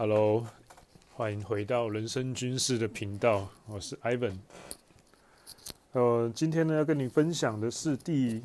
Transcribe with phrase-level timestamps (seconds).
[0.00, 0.46] Hello，
[1.14, 4.32] 欢迎回到人生军事的频道，我是 Ivan。
[5.92, 8.40] 呃，今天呢要跟你分享的是第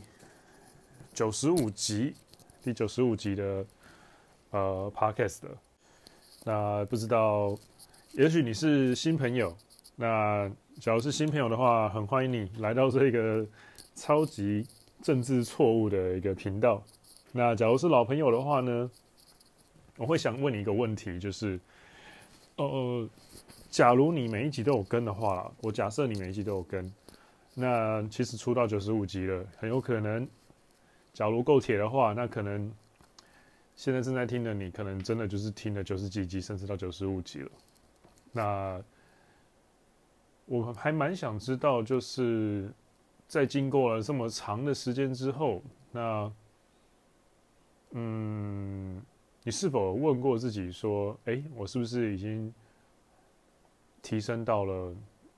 [1.13, 2.13] 九十五集，
[2.61, 3.65] 第九十五集的
[4.49, 5.43] 呃 Podcast。
[6.43, 7.57] 那不知道，
[8.11, 9.55] 也许你是新朋友，
[9.95, 10.51] 那
[10.81, 13.47] 假如是新朋友的话，很欢迎你来到这个
[13.95, 14.67] 超级
[15.01, 16.83] 政治错误的一个频道。
[17.31, 18.91] 那假如是老朋友的话呢？
[19.97, 21.57] 我会想问你一个问题，就是，
[22.57, 23.09] 呃，
[23.69, 26.93] 假如你每一集都有跟的话，我假设你每一集都有跟，
[27.53, 30.27] 那其实出到九十五集了，很有可能，
[31.13, 32.69] 假如够铁的话，那可能
[33.77, 37.51] 现在正在听的你，可能真的就是听了九十几集，甚至到九十五集了。
[38.33, 38.83] 那
[40.45, 42.69] 我还蛮想知道，就是
[43.29, 46.31] 在经过了这么长的时间之后，那，
[47.91, 49.01] 嗯。
[49.47, 52.51] 你是否问过自己说：“诶，我是不是已经
[54.01, 54.91] 提升到了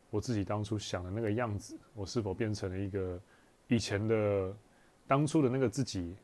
[0.09, 1.77] 我自己当初想的那个样子？
[1.93, 3.19] 我是否变成了一个
[3.67, 4.55] 以前的
[5.07, 6.15] 当初的那个自己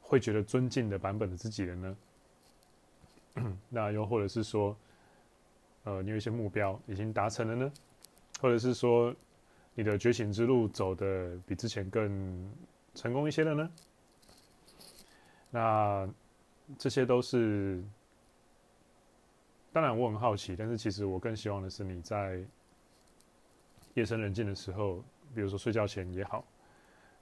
[0.00, 1.96] 会觉得尊敬的版本的自己了呢？”
[3.70, 4.76] 那又或者是说，
[5.84, 7.72] 呃，你有一些目标已经达成了呢？
[8.40, 9.14] 或者是说，
[9.76, 12.52] 你的觉醒之路走得比之前更
[12.92, 13.70] 成功一些了呢？
[15.48, 16.08] 那？
[16.78, 17.82] 这些都是，
[19.72, 22.42] 当然我很好奇，但是其实我更希望的是你在
[23.94, 25.02] 夜深人静的时候，
[25.34, 26.44] 比如说睡觉前也好，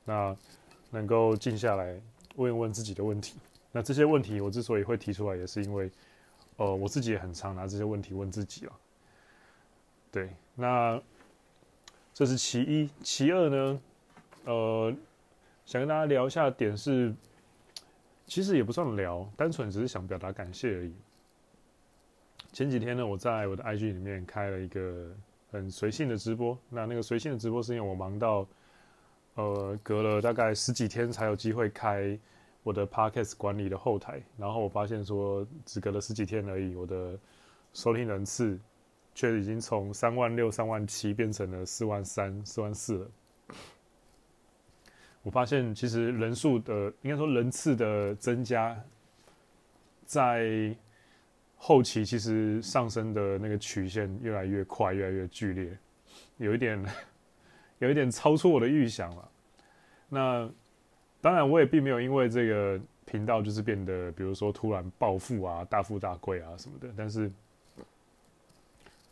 [0.05, 0.37] 那
[0.91, 2.01] 能够静下来
[2.37, 3.39] 问一问自己的问题。
[3.73, 5.91] 那这些问题我之所以会提出来，也是因为，
[6.57, 8.73] 呃，我自己也很常拿这些问题问自己啊。
[10.11, 11.01] 对，那
[12.13, 13.81] 这是其一，其二呢，
[14.45, 14.95] 呃，
[15.65, 17.15] 想跟大家聊一下点是。
[18.31, 20.95] 其实也不算聊，单纯只是想表达感谢而已。
[22.53, 25.13] 前几天呢，我在我的 IG 里面开了一个
[25.51, 26.57] 很随性的直播。
[26.69, 28.47] 那那个随性的直播是因为我忙到，
[29.35, 32.17] 呃，隔了大概十几天才有机会开
[32.63, 34.23] 我的 Podcast 管理的后台。
[34.39, 37.19] 然后我发现说，只隔了十几天而已，我的
[37.73, 38.57] 收听人次
[39.13, 43.11] 却已经从三万六、三万七变成了四万三、四万四了。
[45.23, 48.75] 我发现，其实人数的，应该说人次的增加，
[50.07, 50.75] 在
[51.57, 55.77] 后期其实上升的那个曲线越来越快，越来越剧烈，
[56.39, 56.83] 有一点，
[57.81, 59.31] 有一点超出我的预想了。
[60.09, 60.51] 那
[61.21, 67.31] 当然，我也并没有因为这个频道就是变得，比如说突然暴富啊、大富大贵啊什么的，但是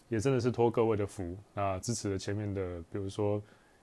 [0.08, 3.42] 也真的是托各位的福，那支持了前面的，比如说。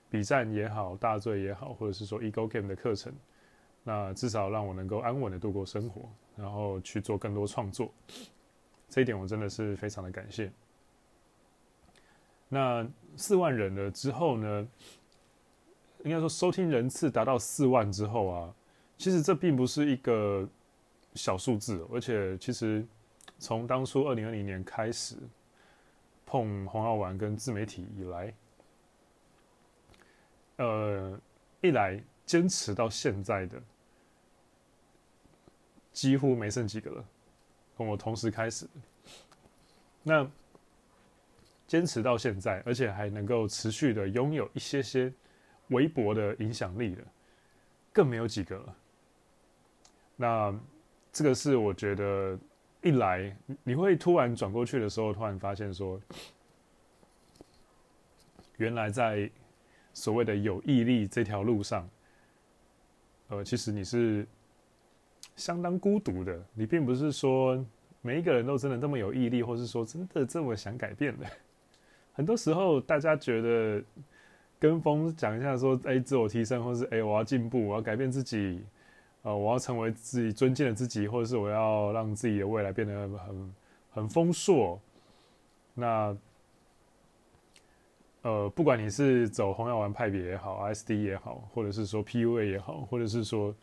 [0.10, 3.14] 笔战也好，大罪也好，或者是说 Ego Game 的课程，
[3.84, 7.92] 那至少让我能够安稳的度过生活，然后去做更多创作，
[8.88, 10.52] 这一点我真的是非常的感谢。
[12.48, 14.68] 那四万人了之后呢，
[16.04, 18.56] 应该说收听人次达到四万之后啊，
[18.98, 20.48] 其实这并不是一个
[21.16, 22.86] 小数字，而且其实
[23.40, 25.18] 从当初二零二零年开始
[26.26, 28.34] 碰红药丸跟自媒体以来。
[30.58, 31.20] 呃，
[31.60, 33.62] 一来坚持到现在的
[35.92, 37.06] 几乎没剩几个了，
[37.78, 38.66] 跟我同时开始。
[40.02, 40.26] 那
[41.68, 45.12] 坚持到现在，而且还能够持续的拥有一些些
[45.70, 47.04] 微薄的影响力的，
[47.92, 48.78] 更没有几个了。
[50.16, 50.58] 那
[51.12, 52.40] 这个是我觉得，
[52.82, 56.00] 一来你会突然转过去的时候，突然发现说，
[58.56, 59.30] 原来在。
[59.95, 61.89] 所谓的有毅力这条路上，
[63.29, 64.28] 呃，其实你是
[65.38, 66.38] 相当孤独的。
[66.53, 67.66] 你并不是说
[68.01, 71.25] 每一个人都真的这么有毅力，或是说真的这么想改变的。
[72.11, 73.81] 很多时候，大家觉得
[74.59, 78.62] 跟风讲一下说，哎，自我提升，或是哎，我要进步，我要改变自己，
[79.22, 83.56] 呃，我要成为自己尊敬的自己，或者是我要让自己的未来变得很
[83.91, 84.77] 很丰硕。
[85.74, 86.15] 那。
[88.25, 93.54] 呃，不管你是走红药丸派别也好，SD 也好，或者是说 PUA 也好，或者是说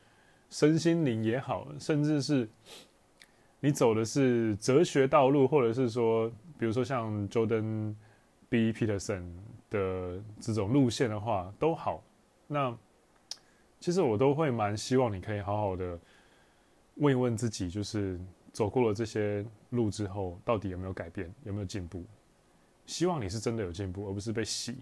[0.50, 2.48] 身心灵也好，甚至是
[3.58, 6.30] 你走的是哲学道路，或者是说，
[6.60, 7.92] 比如说像 Jordan
[8.48, 8.72] B.
[8.72, 9.24] Peterson
[9.68, 12.00] 的这种路线的话，都好。
[12.46, 12.72] 那
[13.80, 15.98] 其实我都会蛮希望你可以好好的
[16.98, 18.16] 问一问自己，就是
[18.52, 22.04] 走过了这些路之后，到底有没有改变，有没有进步？
[22.86, 24.76] 希望你是真的有进步，而不是被洗。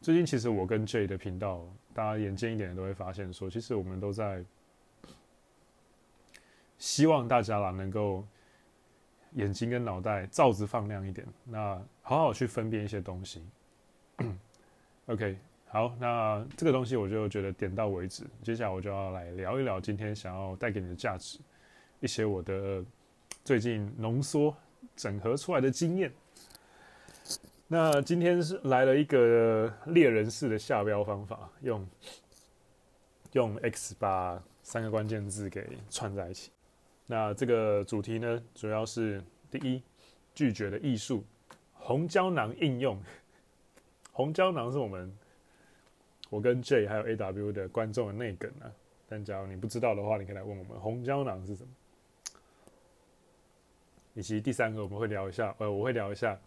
[0.00, 4.44] 最近其实我跟 J 的频道，大家眼尖一点的都会发现说，其实我们都在
[6.78, 8.22] 希望大家啦能够
[9.32, 13.42] 眼睛跟脑袋罩子放亮一点，那好好去分辨一些东西。
[15.06, 18.24] OK，好，那这个东西我就觉得点到为止。
[18.42, 21.38] 接下来我就要来聊一聊今天想要带给你的价值，
[22.00, 22.84] 一些我的
[23.42, 24.54] 最近浓缩
[24.94, 26.12] 整合出来的经验。
[27.74, 31.84] 那今天是来了一个猎人式的下标方法，用
[33.32, 36.52] 用 X 把三个关键字给串在一起。
[37.04, 39.82] 那这个主题呢，主要是第一，
[40.36, 41.24] 拒绝的艺术，
[41.72, 42.96] 红胶囊应用。
[44.12, 45.12] 红胶囊是我们
[46.30, 48.70] 我跟 J 还有 AW 的观众的内梗啊，
[49.08, 51.70] 但假如你不知道的话，你可以来问我们红胶囊是什么。
[54.14, 56.38] 以及第三个，我们会聊一下，呃，我会聊一下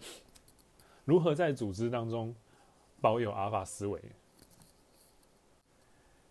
[1.08, 2.36] 如何在组织当中
[3.02, 4.00] 保有阿尔法思维。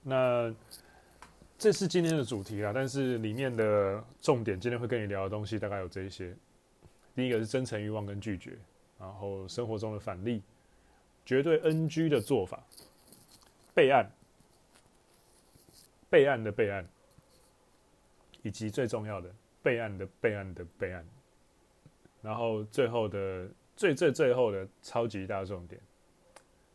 [0.04, 0.54] 那。
[1.58, 6.36] 这是今天的主题啊，但是里面的重点，今天会跟你聊的东西大概有这一些。
[7.14, 8.58] 第一个是真诚欲望跟拒绝，
[8.98, 10.42] 然后生活中的反例，
[11.24, 12.62] 绝对 NG 的做法，
[13.74, 14.06] 备案，
[16.10, 16.86] 备案的备案，
[18.42, 21.02] 以及最重要的备案的备案的备案，
[22.20, 25.80] 然后最后的最最最后的超级大重点，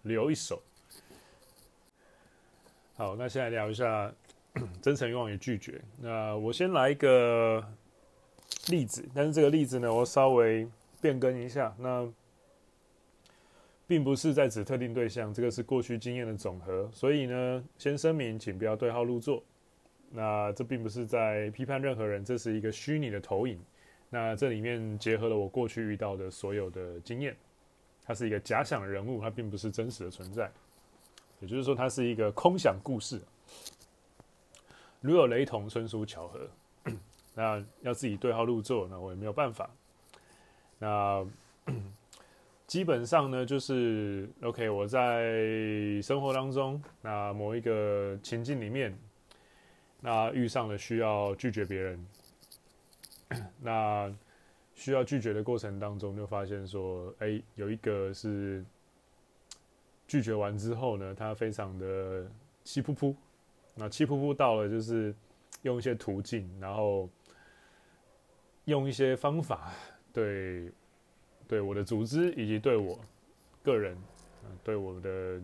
[0.04, 0.62] 留一手。
[2.96, 4.14] 好，那现在聊一下。
[4.82, 5.82] 真诚欲望与拒绝。
[5.98, 7.66] 那我先来一个
[8.68, 10.68] 例子，但是这个例子呢，我稍微
[11.00, 11.74] 变更一下。
[11.80, 12.06] 那
[13.88, 16.90] 并不是在指特定对象，这个是过去经验的总和。
[16.92, 19.42] 所以呢，先声明，请不要对号入座。
[20.10, 23.58] 那这并不是在批判任何人，这是一个虚拟的投影。
[24.14, 27.34] 那这里面结合了我过去遇到的所有的经验，
[28.04, 30.52] 它是一个假想人物，它并不是真实的存在。
[31.40, 33.22] 也就是说，它是一个空想故事。
[35.00, 36.48] 如有雷同，纯属巧合。
[37.34, 39.70] 那要自己对号入座，那我也没有办法。
[40.78, 41.26] 那
[42.68, 44.70] 基本上呢，就是 OK。
[44.70, 48.94] 我在生活当中，那某一个情境里面，
[50.02, 52.06] 那遇上了需要拒绝别人，
[53.60, 54.14] 那
[54.74, 58.66] 需要拒绝的过程当中，就发现说，哎、有一个是
[60.08, 62.30] 拒绝完之后呢，他非常的
[62.64, 63.16] 气噗噗。
[63.76, 65.14] 那气噗噗到了，就是
[65.62, 67.10] 用一些途径，然后
[68.66, 69.72] 用一些方法
[70.12, 70.72] 对
[71.48, 73.00] 对我的组织以及对我
[73.64, 73.98] 个人，
[74.64, 75.42] 对我的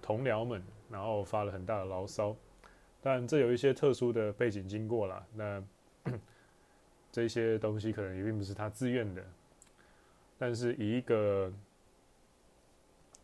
[0.00, 2.34] 同僚们，然后发了很大的牢骚。
[3.02, 5.62] 但这有一些特殊的背景经过啦，那
[7.16, 9.24] 这些东西可能也并不是他自愿的。
[10.36, 11.50] 但是以一个，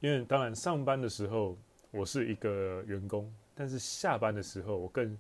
[0.00, 1.59] 因为当然上班的时候
[1.91, 3.31] 我是一个员工。
[3.55, 5.15] 但是下班的时候，我更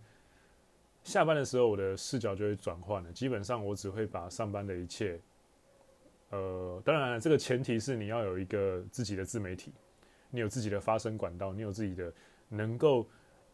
[1.04, 3.12] 下班的时候，我的视角就会转换了。
[3.12, 5.20] 基本上，我只会把上班的一切，
[6.30, 9.70] 呃，当然，这个前提是你要有一个自己的自媒体，
[10.30, 12.10] 你有自己的发声管道，你有自己的
[12.48, 13.06] 能够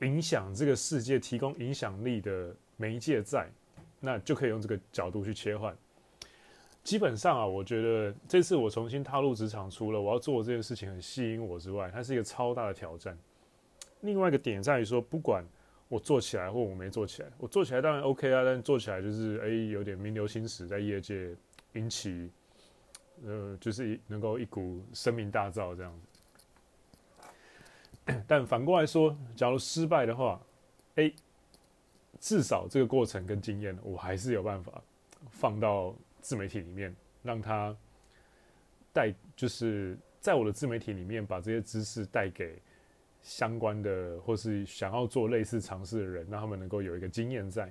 [0.03, 3.51] 影响这个世界、提供影响力的媒介在，
[4.01, 5.77] 那就可以用这个角度去切换。
[6.85, 13.19] 基本上啊，我觉得这次我重新踏入职场，除了我要做这件事情很吸引我之外，它是一个超大的挑战。
[14.01, 15.45] 另外一个点在于说，不管
[15.89, 21.35] 我做起来或我没做起来，我做起来当然 OK 啊，但做起来就是哎、有点名留青史，在业界
[21.75, 22.31] 引起，
[23.27, 26.07] 呃，就是能够一股声名大噪这样子。
[28.27, 30.41] 但反过来说，假如失败的话，
[30.95, 31.15] 哎、欸，
[32.21, 34.83] 至少这个过程跟经验，我还是有办法
[35.31, 37.77] 放到自媒体里面，让它
[38.93, 42.61] 带，就是在我的自媒体里面把这些知识带给。
[43.21, 47.71] 相关的，或是想要做类似尝试的人，让他们能够有一个经验在，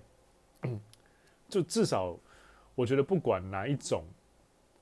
[1.47, 2.19] 就至少
[2.75, 4.03] 我觉得不管哪一种，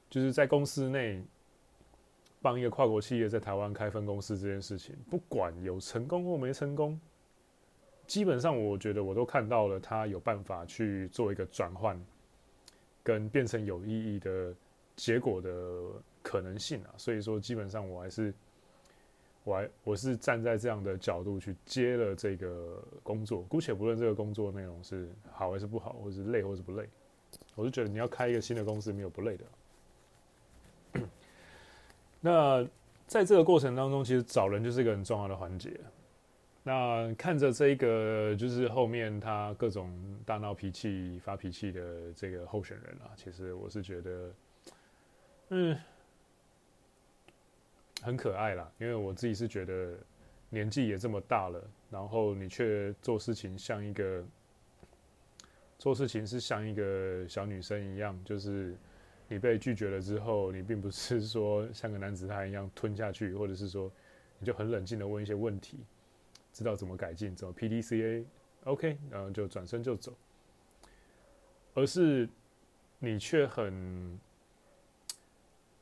[0.10, 1.24] 就是在公司内
[2.42, 7.00] 帮一个跨国企业在台湾开分公司这件事情，不管有成功或没成功，
[8.08, 12.00] 基本上我觉得我都看到了他有办法去做一个转换，
[13.04, 14.54] 跟变成有意义的
[14.96, 15.50] 结果的
[16.22, 18.34] 可能性啊，所以说基本上我还是。
[19.48, 26.90] 我还我是站在这样的角度去接了这个工作，姑且不论这个工作内容是好还是不好，或是累或是不累，
[27.54, 31.02] 我是觉得你要开一个新的公司没有不累的。
[32.20, 32.68] 那
[33.06, 35.80] 在这个过程当中，其实找人就是一个很重要的环节。
[36.68, 39.94] 那看着这个就是后面他各种
[40.26, 44.34] 大闹脾气、发脾气的这个候选人啊，其实我是觉得，
[45.50, 45.78] 嗯。
[48.02, 49.98] 很可爱啦，因为我自己是觉得
[50.50, 54.24] 年纪也这么大了，然后你却做事情像一个
[55.80, 58.76] 做事情是像一个小女生一样，就是
[59.28, 63.92] 你被拒绝了之后，你并不是说像个男子汉一样吞下去，或者是说
[64.38, 65.80] 你就很冷静的问一些问题，
[66.56, 70.14] 知道怎么改进，怎么 PDCA，OK，然后就转身就走，
[71.74, 72.30] 而是
[72.98, 74.18] 你却很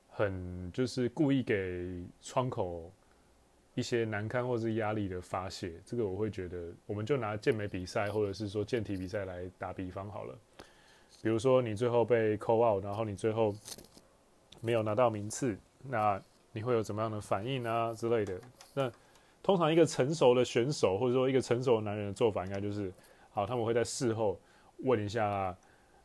[0.09, 2.91] 很就是故意给窗口
[3.75, 5.79] 一些难堪或是压力的发泄。
[5.85, 10.35] 这个我会觉得，我们就拿健美比赛或者是说健体比赛来打比方好了。
[11.21, 13.55] 比如说你最后被扣 out，然后你最后
[14.59, 16.19] 没有拿到名次，那
[16.51, 18.41] 你会有怎么样的反应啊之类的？
[18.73, 18.91] 那
[19.43, 22.91] 通常一个成熟的选手或者说一个成熟的男人的做法，应该就是，
[23.31, 24.39] 好，他们会在事后
[24.77, 25.55] 问一下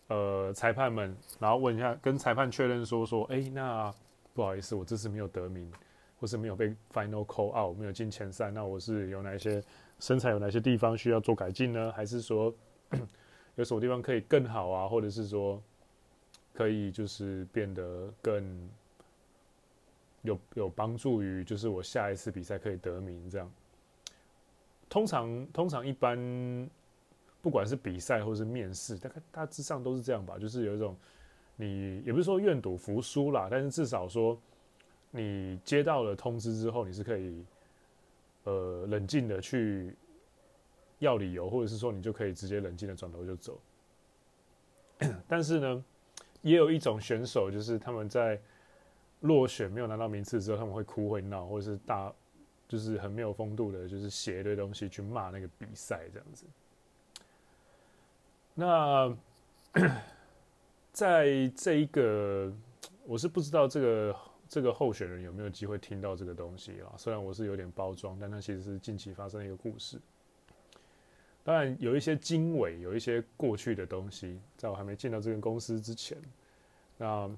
[0.09, 3.91] 呃裁判们，然后问一下跟裁判确认说说，哎，那
[4.35, 5.73] 不好意思，我这次没有得名，
[6.21, 9.63] 或是没有被 final call out，没有进前三，那我是有哪些
[10.01, 11.91] 身材有哪些地方需要做改进呢？
[11.93, 12.53] 还是说？
[13.57, 15.61] 有什么地方可以更好啊，或者是说
[16.55, 18.71] 可以就是变得更
[20.23, 23.51] 有有帮助于，就是我下一次比赛可以得名这样。
[24.89, 26.19] 通常通常一般
[27.43, 30.97] 不管是比赛或是面试，大概大致上都是这样吧，就是有一种
[31.57, 34.39] 你也不是说愿赌服输啦，但是至少说
[35.11, 37.45] 你接到了通知之后，你是可以
[38.45, 39.95] 呃冷静的去。
[41.01, 43.57] 要理由，或者是说你就可以直接冷静的转头就走。
[45.29, 45.85] 但是呢，
[46.43, 48.37] 也有一种选手，就是他们在
[49.21, 52.13] 落选没有拿到名次之后，他们会哭会闹，或者是大
[52.69, 56.47] 就是很没有风度的，就是写一堆东西去骂那个比赛这样子。
[58.55, 59.17] 那
[60.93, 62.53] 在这一个，
[63.05, 64.17] 我是不知道这个
[64.49, 66.95] 这个候选人有没有机会听到这个东西啊？
[66.97, 70.01] 虽然我是有点包装，但它其实是近期发生的一个故事。
[71.45, 76.19] 当然有一些经纬，有一些过去的东西，在我还没进到这个公司之前，
[76.97, 77.31] 那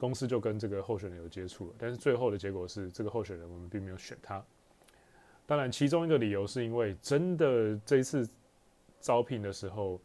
[0.00, 1.74] 公司就跟这个候选人有接触了。
[1.78, 4.42] 但是最后的结果是，这个候选人我们并没有选他。
[5.46, 8.26] 当然，其中一个理由是因为真的这一次
[9.00, 10.00] 招聘的时候，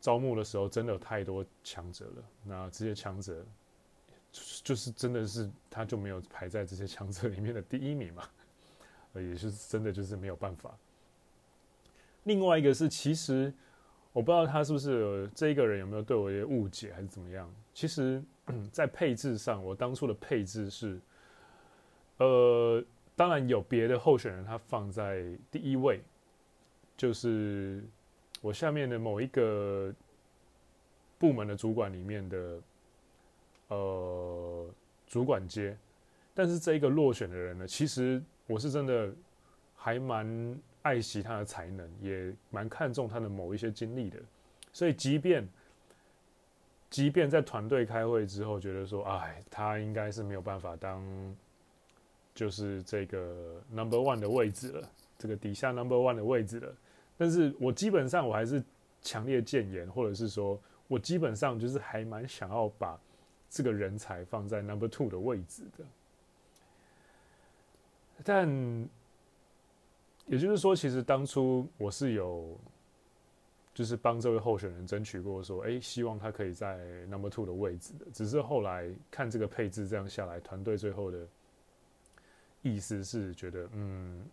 [0.00, 2.24] 招募的时候真的有太多强者了。
[2.44, 3.44] 那这些强者
[4.62, 8.22] 就是真的是他就没有排在这些强者里面的第一名嘛？
[9.12, 10.74] 呃也是真的就是没有办法。
[12.24, 13.52] 另外一个是，其实
[14.12, 17.52] 我不知道他是不是这一个人有没有对我一些误解，还是怎么样。
[17.74, 18.22] 其实，
[18.70, 21.00] 在配置上，我当初的配置是，
[22.18, 22.82] 呃，
[23.14, 26.00] 当然有别的候选人他放在第一位，
[26.96, 27.82] 就是
[28.40, 29.92] 我下面的某一个
[31.18, 32.60] 部门的主管里面的
[33.68, 34.66] 呃
[35.06, 35.76] 主管阶，
[36.34, 39.12] 但是这一个落选的人呢，其实我是真的
[39.76, 40.58] 还蛮。
[40.82, 44.18] 爱惜他的才能，也蛮看重他的某一些经历的，
[44.72, 45.48] 所以即便
[46.92, 51.02] 即便在团队开会之后，觉得说，哎，他应该是没有办法当
[52.34, 56.72] 就是这个 number one 的位置了，这个底下 number one 的位置了，
[57.16, 58.62] 但是我基本上我还是
[59.00, 63.00] 强烈建言，或者是说我基本上就是还蛮想要把
[63.48, 65.84] 这个人才放在 number two 的位置的，
[68.22, 68.88] 但。
[70.28, 72.56] 也就是说，其实当初我是有，
[73.74, 76.76] 就是帮这位候选人争取过，说，哎，希望他可以在
[77.06, 78.06] number two 的位置的。
[78.12, 81.26] 只是后来看这个配置这样下来，团队最后的
[82.62, 84.26] 意思是觉得，嗯，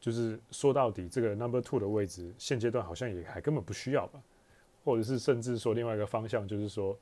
[0.00, 4.22] 就是说到底，这个 number two 的位置现阶段好像也还根本不需要吧，
[4.84, 6.96] 或者是甚至说另外一个方向，就是说，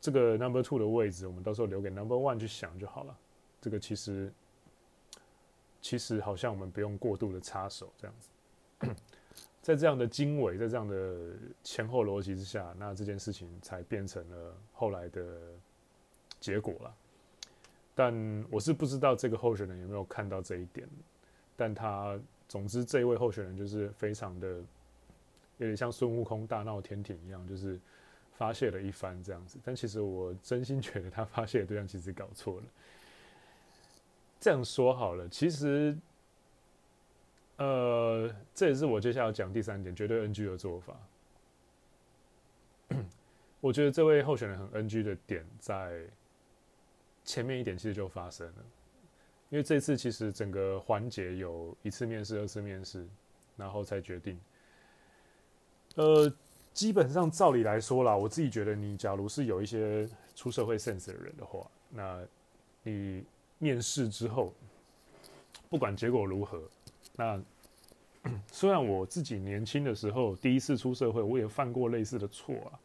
[0.00, 3.18] 这个 number two 的位置，我们到时候留给 number one 去想就好了。
[3.60, 4.32] 这个其实。
[5.80, 8.28] 其实好像我们不用过度的插手这样子，
[9.62, 11.32] 在这样的经纬，在这样的
[11.62, 15.22] 前后逻辑之下，那这件事情才变成了后来的
[16.40, 16.94] 结果了。
[17.94, 20.88] 但我是不知道这个候选人有没有看到这一点，
[21.56, 22.18] 但他
[22.48, 24.48] 总之这一位候选人就是非常的
[25.58, 27.78] 有点像孙悟空大闹天庭一样，就是
[28.36, 29.58] 发泄了一番这样子。
[29.64, 32.62] 但其实我真心觉得他发泄的对象其实搞错了。
[34.40, 35.98] 这样说好了，其实，
[37.58, 40.96] 呃，这也是我接下来要讲第三点，绝对 NG 的做法。
[43.60, 46.02] 我觉得这位候选人很 NG 的点在
[47.24, 48.64] 前面一点，其实就发生了。
[49.50, 53.06] 因为这次其实整个环节有一次面试、二次面试，
[53.56, 54.40] 然后才决定。
[55.96, 56.32] 呃，
[56.72, 62.20] 基本上照理来说啦，我自己觉得，你假如是有一些出社会 sense 的人的话，那
[62.82, 63.24] 你。
[63.60, 64.54] 面试之后，
[65.68, 66.62] 不管结果如何，
[67.18, 67.42] 那
[68.46, 72.78] 虽然我自己年轻的时候第一次出社会，我也犯过类似的错啊。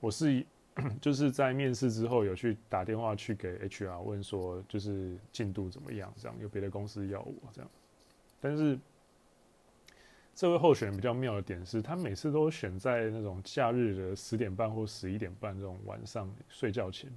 [0.00, 0.44] 我是
[1.00, 6.12] 就是在面试之后有去打电话去给 HR 问说，就是进度怎么样？
[6.16, 7.70] 这样有别的公司要我这样，
[8.40, 8.76] 但是
[10.34, 17.08] 这位候选人比较妙的点是，他每次都选在那种假日的十点半或十一点半这种晚上睡觉前，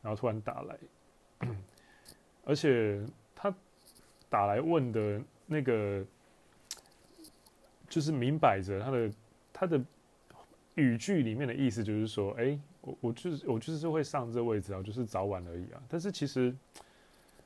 [0.00, 0.78] 然后突然打来，
[2.44, 3.04] 而且
[3.34, 3.54] 他
[4.28, 6.04] 打来问的那个，
[7.88, 9.12] 就是明摆着他的
[9.52, 9.84] 他的。
[10.76, 15.82] 语句里面的意思就是说，哎、我我就是我就是会上这位置啊，就是早晚而已啊。
[15.88, 16.54] 但是其实，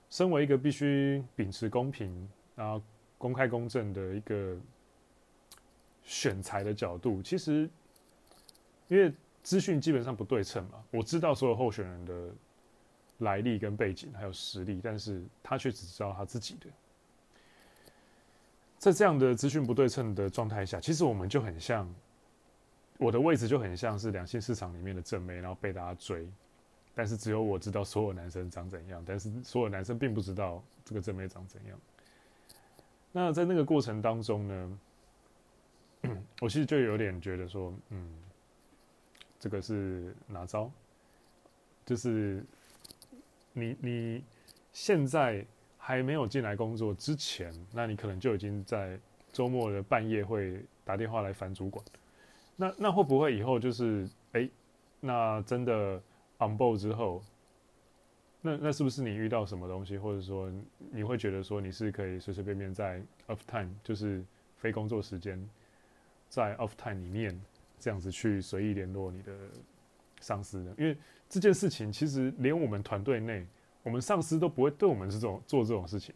[0.08, 2.80] 身为一个必须秉持公平然后
[3.18, 4.56] 公开公正的一个
[6.04, 7.68] 选材的角度，其实
[8.88, 12.28] 因为资讯基本上不对称嘛，我知道所有候选人的
[13.18, 16.66] 来历跟背景还有实力，但是他却只知道他自己的。
[18.84, 21.90] 在这样的资讯不对称的状态下，其实我们就很像。
[22.98, 26.28] 我的位置就很像是两性市场里面的正妹，然后被大家追，
[26.94, 31.78] 但是只有我知道所有男生长怎样，但是所有男生并不知道这个正妹长怎样。
[33.10, 34.78] 那在那个过程当中呢，
[36.42, 38.06] 我其实就有点觉得说，嗯，
[39.40, 40.70] 这个是哪招？
[41.86, 42.44] 就是
[43.54, 44.24] 你你
[44.74, 45.44] 现在
[45.86, 48.98] 还没有进来工作之前，那你可能就已经在
[49.30, 51.84] 周末的半夜会打电话来烦主管。
[52.56, 54.48] 那那会不会以后就是哎、
[55.00, 56.00] 那真的
[56.38, 57.22] on board 之后，
[58.40, 60.50] 那那是不是你遇到什么东西，或者说
[60.90, 64.24] 你会觉得说你是可以随随便便在 off time，就是
[64.56, 65.38] 非工作时间，
[66.30, 67.38] 在 off time 里面
[67.78, 69.36] 这样子去随意联络你的
[70.22, 70.74] 上司呢？
[70.78, 70.96] 因为
[71.28, 73.46] 这件事情其实连我们团队内，
[73.84, 76.12] 我们上司都不会对我们是这种做这种事情。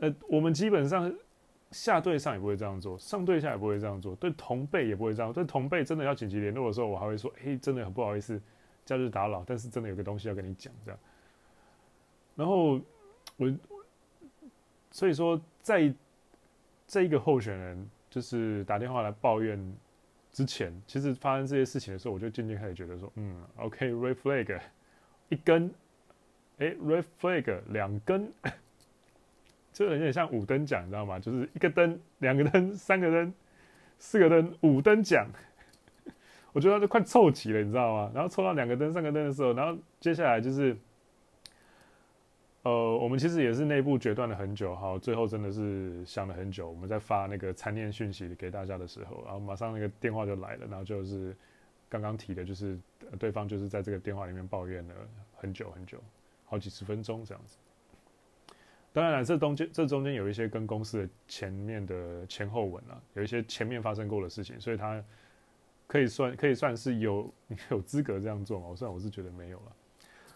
[0.00, 1.10] 呃，我们基本上。
[1.70, 5.32] 下对上也不会这样做，上对下也不会这样做，对同辈也不会这样。
[5.32, 8.38] 对同辈真的要紧急联络的时候，我还会说：“哎，真的很不好意思，
[8.84, 11.00] 假日打扰，但是真的有个东西要跟你讲。”这样。
[12.36, 12.78] 然后
[13.38, 13.50] 我，
[14.90, 15.90] 所以说，在
[16.86, 19.58] 这一个候选人就是打电话来抱怨
[20.30, 24.60] 之前，其实发生这些事情的时候，我就渐渐开始觉得说：“嗯，OK，red flag
[25.30, 25.72] 一根，
[26.58, 28.32] 哎，red flag 两根。”
[29.72, 31.18] 就有点像五灯奖，你知道吗？
[31.18, 33.32] 就是一个灯、两个灯、三个灯、
[33.98, 35.26] 四个灯、五灯奖。
[36.52, 38.12] 我觉得都快凑齐了，你知道吗？
[38.14, 40.76] 然后凑到两个灯、三个灯的时候，然后接下来就是，
[42.64, 46.68] 呃，我们其实也是内部决断了很久，好，最后真的是想了很久。
[46.68, 51.34] 我们在发那个参念讯息给大家的时候，然后马上那个电话就来了，然后就是
[51.88, 52.78] 刚刚提的，就是
[53.18, 54.94] 对方就是在这个电话里面抱怨了
[55.34, 55.98] 很久很久，
[56.52, 57.56] 好几十分钟这样子。
[58.92, 65.02] 当然了，这中间这中间有一些跟公司的前面的前后文啊，有一些前面发生过的事情，所以他
[65.86, 67.32] 可以算可以算是有
[67.70, 68.66] 有资格这样做嘛？
[68.68, 69.72] 我虽然我是觉得没有了，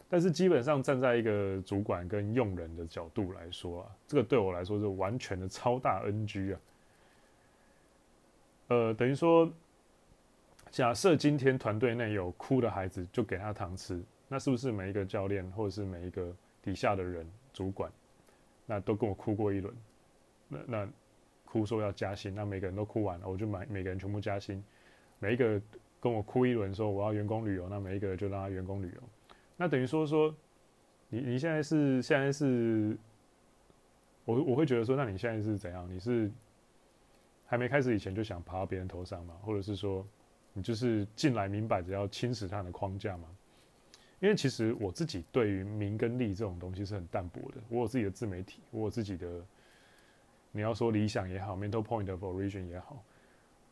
[0.09, 6.61] 但是基本上站在一个主管跟用人的角度来说啊，这个对我来说是完全的超大 NG 啊。
[8.69, 9.53] 呃，等于说，
[10.71, 17.91] 假设今天团队内有哭的孩子，就给他糖吃，那是不是每一个教练或者是每一个底下的人主管？
[18.67, 19.75] 那都跟我哭过一轮，
[20.49, 20.89] 那那
[21.45, 24.63] 哭说要加薪，那每个人都哭完了，我就买每个人全部加薪。
[25.21, 25.63] 每一个
[26.01, 29.03] 跟我哭一轮说我要员工旅游，那每一个就让他员工旅游。
[29.57, 30.35] 那等于说说，
[31.09, 32.99] 你你现在是现在是，
[34.25, 35.89] 我我会觉得说，那你现在是怎样？
[35.89, 36.31] 你是
[37.47, 39.35] 还没开始以前就想爬到别人头上吗？
[39.43, 40.05] 或者是说，
[40.53, 43.29] 你就是进来明摆着要侵蚀他的框架吗？
[44.21, 47.61] 因为其实我自己对于名跟利这种东西是很淡薄的。
[47.69, 49.45] 我有自己的自媒体，我有自己的，
[50.53, 53.03] 你要说理想也好，mental point of origin 也好，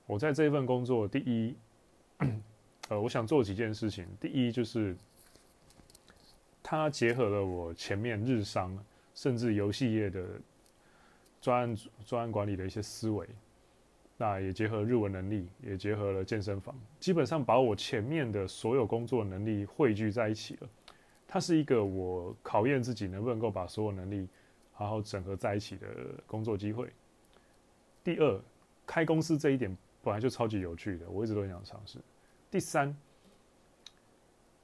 [0.07, 1.57] 我在这一份工作，第一，
[2.89, 4.07] 呃，我想做几件事情。
[4.21, 4.95] 第一就是，
[6.63, 8.79] 它结合了我前面日商
[9.15, 10.27] 甚至游戏业的
[11.41, 13.27] 专案专案管理的一些思维。
[14.17, 20.69] 那也结合日文能力，也结合了健身房，基本上把我前面的所有工作能力汇聚在一起了。
[21.27, 24.29] 它是一个我考验自己能不能够把所有能力
[24.73, 25.89] 好好整合在一起的
[26.29, 26.89] 工作机会。
[28.05, 28.41] 第二，
[28.87, 31.99] 开公司这一点本来就超级有趣的，我一直都很想尝试。
[32.53, 32.97] 第三，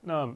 [0.01, 0.27] 那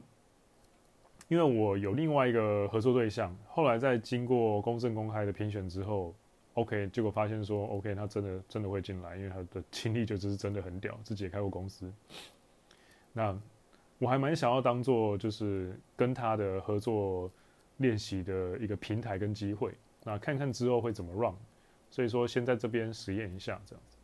[1.29, 6.13] 因为我有另外一个合作对象，后来在经过公正公开的评选之后。
[6.55, 11.89] OK，结果发现说 OK，他真的真的会进来，因为他的经历就只是真的很屌，自己也开过公司。
[13.13, 13.37] 那
[13.99, 17.31] 我还蛮想要当做就是跟他的合作
[17.77, 21.35] 练习的一个平台跟机会，那看看之后会怎么 run。
[21.89, 23.97] 所以说先在这边实验一下这样子。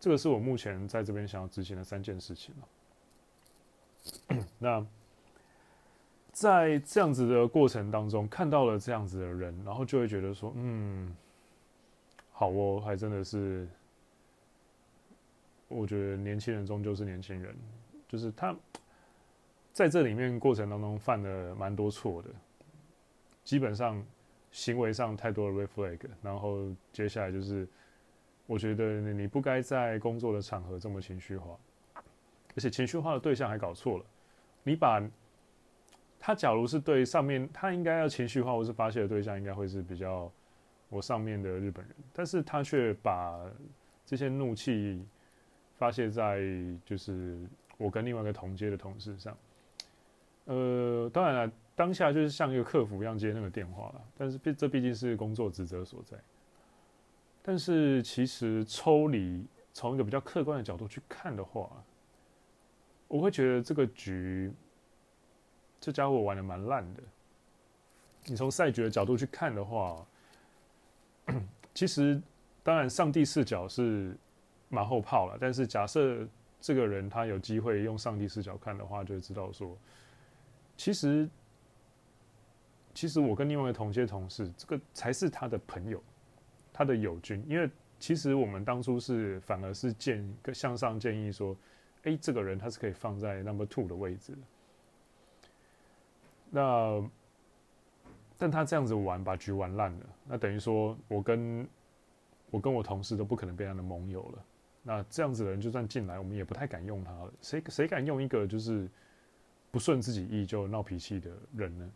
[0.00, 2.54] 这个是我目前在这边想要执行的三件事情。
[4.58, 4.84] 那
[6.32, 11.14] 在这样子的过程当中，看到了这样子的人，然后就会觉得说，嗯，
[12.38, 13.66] 好哦，还真的是，
[15.68, 17.56] 我觉得年轻人终究是年轻人，
[18.06, 18.54] 就是他
[19.72, 22.28] 在这里面过程当中犯了蛮多错的，
[23.42, 24.04] 基本上
[24.50, 27.66] 行为上太多的 red flag，然后接下来就是。
[28.48, 31.58] 我觉得你不该在工作的场合这么情绪化，
[32.54, 34.04] 而且情绪化的对象还搞错了。
[34.62, 35.02] 你把
[36.16, 40.30] 他，假如是对上面，他应该要情绪化或是发泄的对象，应该会是比较
[40.88, 43.40] 我上面的日本人，但是他却把
[44.04, 45.04] 这些怒气
[45.76, 46.40] 发泄在
[46.84, 47.38] 就是
[47.76, 49.36] 我跟另外一个同阶的同事上。
[50.44, 56.16] 呃，当然了，当下就是像一个客服一样接那个电话了，但是毕这毕竟是工作职责所在。
[57.42, 61.68] 但是其实抽离从一个比较客观的角度去看的话，
[63.08, 64.52] 我会觉得这个局，
[65.80, 67.02] 这家伙玩的蛮烂的。
[68.24, 70.04] 你从赛局的角度去看的话，
[71.74, 72.20] 其实
[72.62, 74.16] 当然上帝视角是
[74.68, 75.38] 马后炮了。
[75.40, 76.26] 但是假设
[76.60, 79.76] 这个人他有机会用上帝视角看的话，就知道说，
[80.76, 81.28] 其实
[82.94, 86.02] 其实我跟另外一个同届同事，这个才是他的朋友。
[86.78, 91.56] 他的友军，因为其实我们当初是反而是建向上建议说，
[92.02, 94.36] 哎，这个人他是可以放在 number two 的位置。
[96.50, 97.02] 那，
[98.38, 101.66] 但他这样子玩，把局玩烂了，那等于说我跟
[102.50, 104.44] 我跟我同事都不可能变他的盟友了。
[104.82, 107.32] 那这样子的人就算进来，我们也不太敢用他了。
[107.40, 108.88] 谁谁敢用一个就是
[109.70, 111.90] 不顺自己意就闹脾气的人呢？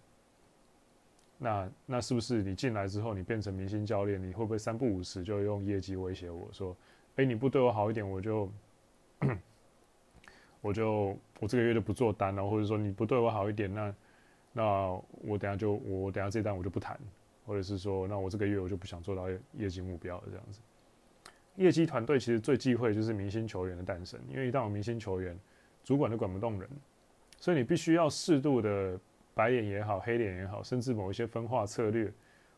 [1.43, 6.77] 那那是不是你进来之后，你变成明星教练，你会不会三不五时就用业绩威胁我说，
[7.17, 8.51] 哎，你不对我好一点，我就
[10.61, 13.95] 我就我这个月就不做单了，或者说你不对我好一点，那
[14.53, 16.99] 那我等下就我等下这单我就不谈，
[17.47, 20.61] 或者是说那我这个月我就不想做到业绩目标了这样子。
[21.57, 25.39] 业绩团队其实最忌讳就是明星球员的诞生，因为一旦有明星球员，
[25.85, 26.69] 主管都管不动人，
[27.39, 28.99] 所以你必须要适度的。
[29.33, 32.13] 白脸也好，黑脸也好，甚至某一些分化策略，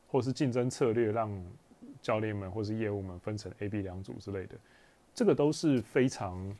[0.08, 1.30] 或是竞争策略，让
[2.00, 4.56] 教练们或是业务们分成 A、B 两组之类的，
[5.14, 6.56] 这个都是非常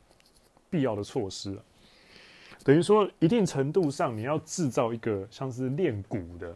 [0.69, 1.59] 必要的措施。
[2.63, 6.55] 等于说，一定程度上，你要制造一个像是炼骨的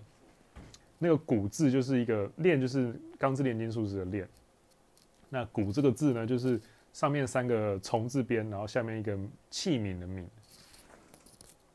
[0.98, 4.28] 那个“骨”字，就是一个“炼”，就是钢之炼金术士的“炼”。
[5.30, 6.60] 那“骨”这个字呢，就是
[6.94, 9.18] 上面三个虫字边，然后下面一个
[9.50, 10.24] 器皿的“皿”。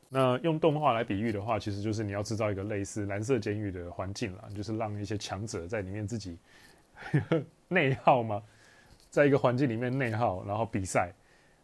[0.09, 6.37] 那用动画来比喻的话，其实就是你要制造一个类似蓝色监狱的环境啦，就是让一些强者在里面自己
[7.69, 8.41] 内耗嘛，
[9.11, 11.13] 在一个环境里面内耗，然后比赛。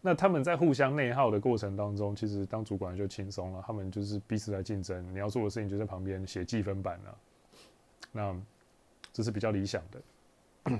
[0.02, 7.18] 那他们在互相内耗的过程当中，其实当主管就轻松了，他们就是彼此在竞争，你要做的事情就在旁边写计分板了。
[8.12, 8.36] 那
[9.12, 10.80] 这是比较理想的，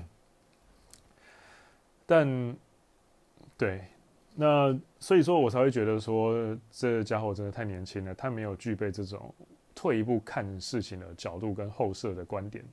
[2.06, 2.56] 但
[3.56, 3.84] 对。
[4.36, 9.34] 那所以说，我才会觉得说，这家伙真的太年轻了，他没有具备这种
[9.74, 12.64] 退一步看事情的角度跟后设的观点。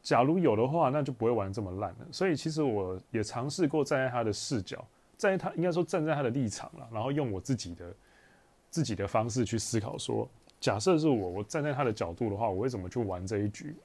[0.00, 2.06] 假如有的话，那就不会玩这么烂了。
[2.12, 4.82] 所以其实我也尝试过站在他的视角，
[5.18, 7.94] 在他应该说站在他的立场了，然后用我自己的
[8.70, 10.26] 自己的方式去思考说，
[10.58, 13.76] 假设是我，我站在他的角度的话，我会怎么去玩这一局？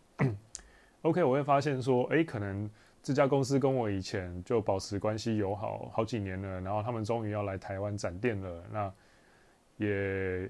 [1.04, 2.70] OK，我会发现说，哎，可能。
[3.06, 8.64] 这家公司跟我以前就保持关系友好好几年了，然后他们终于要来台湾展店了。
[8.72, 8.94] 那
[9.76, 10.50] 也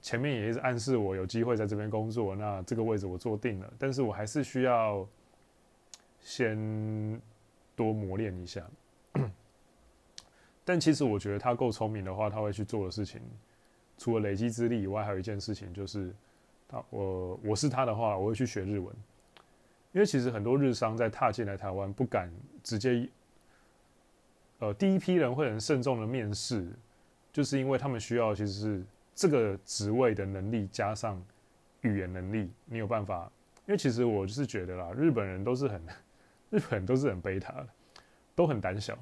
[0.00, 3.72] 前面也一直暗示我有机会在这边工作，那这个位置我坐定了。
[3.78, 5.06] 但是我还是需要
[6.18, 6.58] 先
[7.76, 8.68] 多磨练一下。
[10.64, 13.20] 但其实我觉得他够聪明的话，他会去做的事情，
[13.98, 16.14] 除了累积资历以外，还有一件事情就是，
[16.68, 18.94] 他我我是他的话，我会去学日文。
[19.92, 23.06] 因为其实很多日商在踏进来台湾，不敢直接，
[24.60, 26.66] 呃，第一批人会很慎重的面试，
[27.30, 31.22] 就是因为他们需要其实是这个职位的能力加上
[31.82, 33.30] 语言能力，你有办法。
[33.66, 35.80] 因为其实我就是觉得啦，日本人都是很，
[36.50, 37.68] 日本人都是很悲塔的，
[38.34, 38.98] 都很胆小，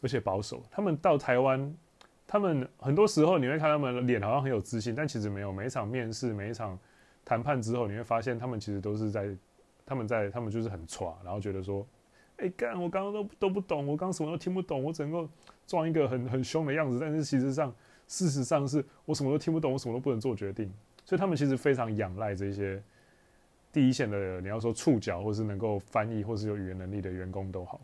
[0.00, 0.62] 而且保守。
[0.70, 1.74] 他们到台湾，
[2.26, 5.52] 他们很多时候你会看他们脸好像很有自信，但其实没有。
[5.52, 6.78] 每一场面试，每一场
[7.24, 9.34] 谈判之后，你会发现他们其实都是在。
[9.90, 11.86] 他们在，他们就是很挫，然后觉得说，
[12.36, 15.26] 哎、干，我刚刚都都不懂，我刚什么都听不懂，我整个
[15.66, 17.74] 装一个很很凶的样子，但是其实上，
[18.06, 20.70] 事实上是我什么都听不懂，我什么都不能做决定，
[21.06, 22.82] 所以他们其实非常仰赖这些
[23.72, 27.80] 第一线的，你要说触角，或是能够翻译，或是有语言能力的员工都好。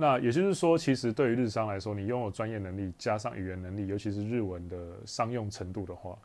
[0.00, 6.16] 那也就是说，其实对于日商来说，你拥有专业能力加上语言能力，尤其是日文的商用程度的话，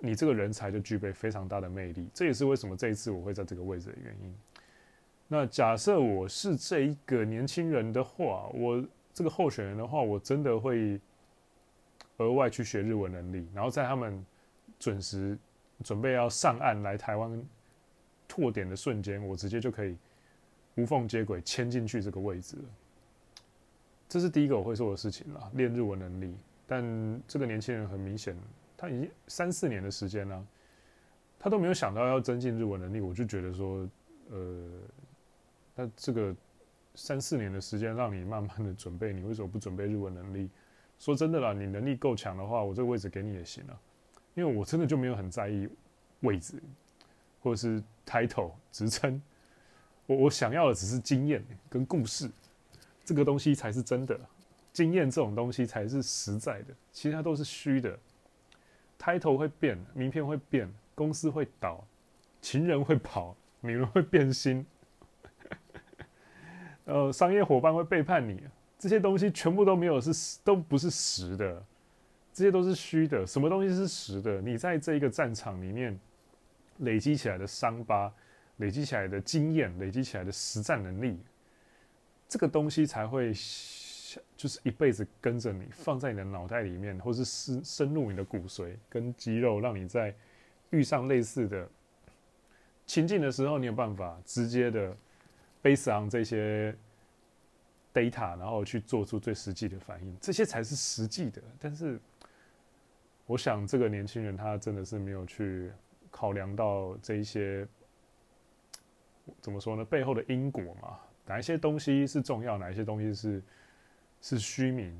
[0.00, 2.08] 你这个人才就具备非常大的魅力。
[2.12, 4.34] 这也是为什么这一次我会在这个位置的原因。
[5.28, 11.00] 那假设我是这一个年轻人的话，我这个候选人的话，我真的会
[12.16, 14.26] 额外去学日文能力，然后在他们
[14.80, 15.38] 准时
[15.84, 17.40] 准备要上岸来台湾
[18.26, 19.96] 拓点的瞬间，我直接就可以
[20.74, 22.64] 无缝接轨签进去这个位置了。
[24.08, 26.34] 这是第一个我会做的事情啦，练日文能力。
[26.66, 28.36] 但这个年轻人很明显，
[28.76, 30.46] 他已经三四年的时间了，
[31.38, 33.00] 他都没有想到要增进日文能力。
[33.00, 33.88] 我就觉得说，
[34.30, 34.68] 呃，
[35.74, 36.34] 那这个
[36.94, 40.50] 三四年的时间让你慢慢的准备，你为什么不准备日文能力？
[40.98, 43.78] 说真的啦，你能力够强的话，我这个位置给你也行啊。
[44.34, 45.68] 因为我真的就没有很在意
[46.20, 46.62] 位置，
[47.40, 49.20] 或者是 title 职称，
[50.06, 52.30] 我我想要的只是经验跟故事。
[53.06, 54.18] 这个东西才是真的，
[54.72, 57.96] 经验这种东西才是实在的，其他都是虚的。
[58.98, 61.86] title 会变，名片会变，公司会倒，
[62.42, 64.66] 情人会跑，女人会变心，
[66.84, 68.42] 呃，商业伙伴会背叛你，
[68.76, 71.62] 这些东西全部都没有是都不是实的，
[72.32, 73.24] 这些都是虚的。
[73.24, 74.40] 什么东西是实的？
[74.40, 75.96] 你在这一个战场里面
[76.78, 78.12] 累积起来的伤疤，
[78.56, 81.20] 累积起来的经验，累积起来的实战能力。
[82.28, 83.32] 这个东西才会，
[84.36, 90.14] 就是一辈子跟着你，放在你的脑袋里面，或是深深入你的骨髓跟肌肉，让你在
[90.70, 91.68] 遇上类似的
[92.84, 94.96] 情境的时候，你有办法直接的
[95.62, 96.74] base on 这些
[97.94, 101.40] data，然后去做出最实际的反应，这些才是实际的。
[101.60, 102.00] 但是，
[103.26, 105.70] 我想这个年轻人他真的是没有去
[106.10, 107.66] 考量到这一些，
[109.40, 109.84] 怎么说呢？
[109.84, 110.98] 背后的因果嘛。
[111.26, 112.56] 哪一些东西是重要？
[112.56, 113.42] 哪一些东西是
[114.20, 114.96] 是虚名？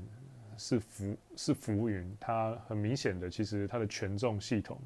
[0.57, 2.17] 是浮是浮云？
[2.19, 4.79] 它很明显的，其实它的权重系统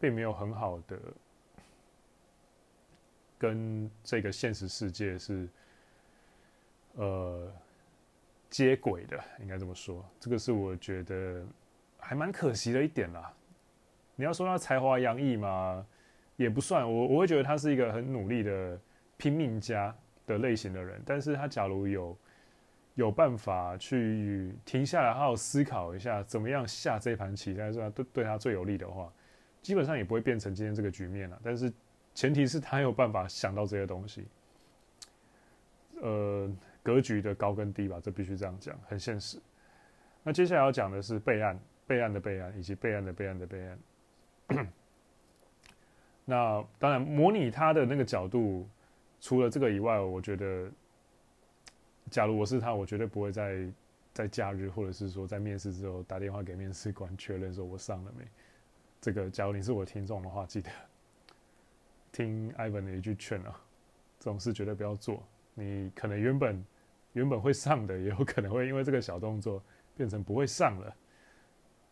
[0.00, 0.98] 并没有很好的
[3.38, 5.46] 跟这个现实世界是
[6.94, 7.52] 呃
[8.48, 10.02] 接轨的，应该这么说。
[10.18, 11.44] 这个是我觉得
[11.98, 13.30] 还蛮可惜的一点啦。
[14.16, 15.86] 你要说他才华洋溢嘛，
[16.36, 16.82] 也不算。
[16.90, 18.80] 我我会觉得他是一个很努力的
[19.18, 19.94] 拼命家。
[20.32, 22.16] 的类型的人，但是他假如有
[22.94, 29.12] 有办法去停下来好好思考一下，怎么样下这盘棋才是他对对他最有利的话，
[29.62, 31.40] 基本上也不会变成今天这个局面了。
[31.42, 31.72] 但是
[32.14, 34.26] 前提是他有办法想到这些东西，
[36.00, 36.50] 呃，
[36.82, 39.38] 格局的高跟低吧，这必须这样讲，很现实。
[40.22, 43.78] 那接下来要讲的是备案、备案的备案以及备案的备案的备案。
[46.26, 48.68] 那当然，模拟他的那个角度。
[49.22, 50.68] 除了这个以外，我觉得，
[52.10, 53.72] 假如我是他，我绝对不会在
[54.12, 58.24] 在假日或者是说在面试之后打电话给面试官确认说我上了没。
[59.00, 60.68] 这个，假如你是我听众的话，记得
[62.10, 63.60] 听 Ivan 的一句劝啊，
[64.18, 65.22] 这种事绝对不要做。
[65.54, 66.64] 你可能原本
[67.12, 69.62] 原本会上的，也有可能会因为这个小动作
[69.96, 70.96] 变成不会上了。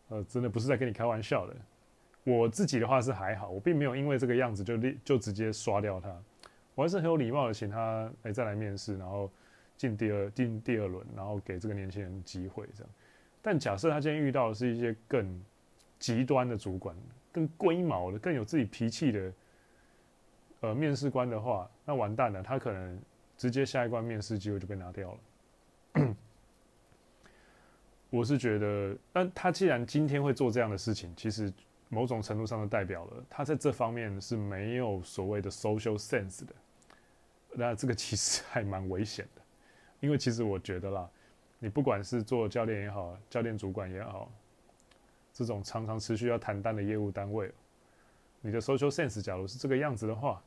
[0.09, 1.55] 呃，真的不是在跟你开玩笑的。
[2.25, 6.21] 我自己的话是还好，我并没有因为这个样子就立就直接刷掉他。
[6.81, 9.31] 我还是很有礼貌的，请他哎、再来面试，然后
[9.77, 12.91] 进第二进第二轮，然后给这个年轻人机会这样。
[13.39, 15.39] 但假设他今天遇到的是一些更
[15.99, 16.95] 极端的主管、
[17.31, 19.33] 更龟毛的、更有自己脾气的
[20.61, 22.99] 呃面试官的话，那完蛋了，他可能
[23.37, 25.15] 直接下一关面试机会就被拿掉
[25.93, 26.15] 了。
[28.09, 31.53] 我是觉得，但他既然今天会做这样的事情，其实。
[31.93, 36.55] 某种程度上的代表了，他在这方面是没有所谓的 social sense 的。
[37.53, 39.41] 那这个其实还蛮危险的，
[39.99, 41.09] 因为其实我觉得啦，
[41.59, 44.31] 你不管是做教练也好，教练主管也好，
[45.33, 47.51] 这种常常持续要谈单的业务单位，
[48.41, 50.41] 你的 social sense 假如是这个样子的话，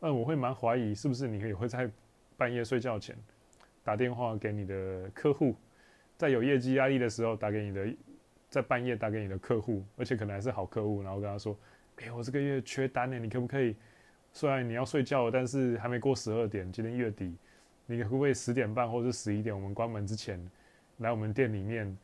[0.00, 1.90] 那我会蛮怀疑是不是你也会在
[2.36, 3.16] 半夜睡觉前
[3.84, 5.54] 打电话给你的客户，
[6.16, 7.94] 在有业绩压力的时候打给你的。
[8.48, 11.54] 在半夜打给你的客户，而且可能还是好客户，然后跟他说
[11.98, 13.76] ：“哎、欸，我这个月缺单呢，你可不可以？
[14.36, 17.34] 虽然你要睡觉，但是还没过十二点，今天月底，
[17.86, 20.38] 你可不可以十点半或者十一点，我们关门之前
[20.98, 21.96] 来我们店里面，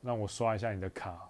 [0.00, 1.28] 让我刷一下你的卡，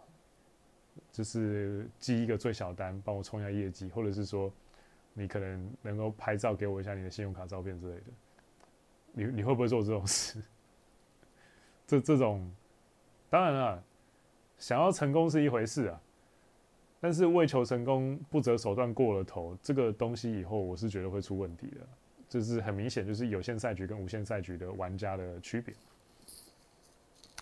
[1.10, 4.48] 就是记一个最小单，帮我冲一下业绩，或者是说
[5.12, 8.02] 你可能能够拍照给我一下你的信用卡照片之类的，
[9.10, 10.40] 你你会不会做这种事？
[11.84, 12.48] 这这种，
[13.28, 13.84] 当然了。”
[14.56, 16.00] 想要成功是一回事啊，
[17.04, 21.86] 但是为求成功不择手段过了头，这个东西以后我是觉得会出问题的。
[22.30, 25.74] 这是很明显就是有限赛局跟无限赛局的玩家的区别。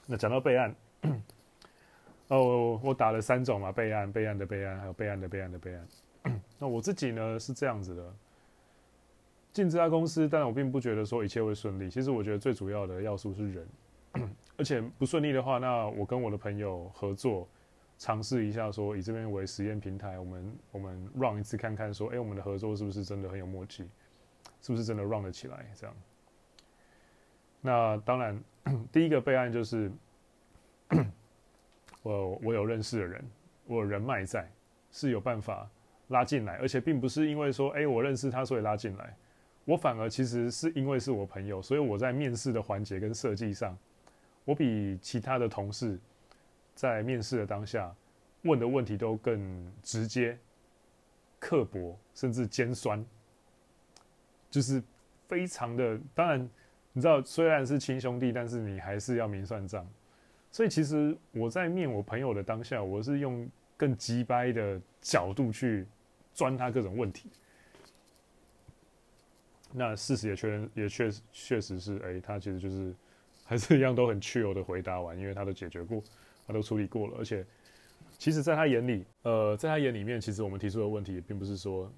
[0.05, 0.75] 那讲到备案，
[2.27, 5.88] 哦，我打了三种嘛，备案、备案的备案，还有备案的备案的备案。
[6.59, 8.14] 那我自己呢是这样子的，
[9.53, 11.88] 进这家公司，但我并不觉得说一切会顺利。
[11.88, 13.68] 其实我觉得最主要的要素是人，
[14.59, 17.46] 而且不顺利的话，那我跟我的朋友合作。
[18.02, 23.88] 尝试一下，说以这边为实验平台，我们我们 run 一次看看，说，哎，我们的合作是不是真的很有默契，
[24.60, 25.64] 是不是真的 run 得起来？
[25.76, 25.94] 这样。
[27.60, 28.42] 那当然，
[28.90, 29.88] 第一个备案就是，
[32.02, 33.24] 我我有认识的人，
[33.66, 34.50] 我有人脉在，
[34.90, 35.70] 是有办法
[36.08, 39.16] 拉进来，而且并不是因为说，哎，我认识他所以拉进来，
[39.64, 43.78] 我反而其实是因为是我朋友，所以我在面试的环节跟设计上，
[44.44, 46.00] 我比其他的同事。
[46.74, 47.94] 在面试的当下，
[48.42, 50.38] 问的问题都更直接、
[51.38, 53.04] 刻薄，甚至尖酸，
[54.50, 54.82] 就是
[55.28, 55.98] 非常的。
[56.14, 56.48] 当然，
[56.92, 59.87] 你知道，虽然是亲兄弟，但是你还是要明算账。
[60.50, 65.87] 所以，其实我在面我朋友的当下，我是用更鸡掰的角度去
[66.35, 67.30] 钻他各种问题。
[69.72, 72.94] 那事实也确认，也确确实是，哎、他其实就是
[73.44, 76.02] 还是一样都很 chill 的回答完，因为他都解决过。
[76.46, 77.44] 他都处理过了，而且，
[78.18, 81.90] 其实，在他眼里，呃，在他眼里面，其实我们提出的问题并不是说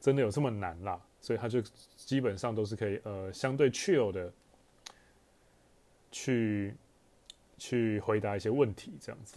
[0.00, 1.60] 真的有这么难啦，所以他就
[1.96, 4.32] 基本上都是可以，呃，相对 chill 的
[6.10, 6.74] 去
[7.58, 9.36] 去回答一些问题，这样子，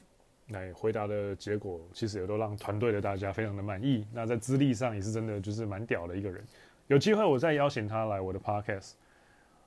[0.49, 4.06] 来回答的结果，其实也都让团队的大家非常的满意。
[4.13, 6.43] 那在资历上也是真的就是蛮屌的一个人，
[6.88, 8.93] 有机会我再邀请他来我的 podcast。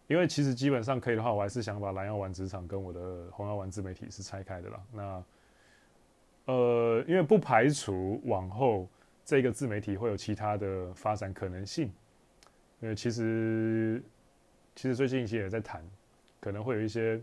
[0.08, 4.80] 因为其实基本上可以的话，我还是想把蓝药丸职场跟我的红药丸自媒体是拆开的啦。
[4.92, 5.24] 那
[6.44, 8.88] 呃，因为不排除往后
[9.24, 11.92] 这个自媒体会有其他的发展可能性。
[12.80, 14.00] 因为其实
[14.76, 15.84] 其实最近一些也在谈，
[16.38, 17.20] 可能会有一些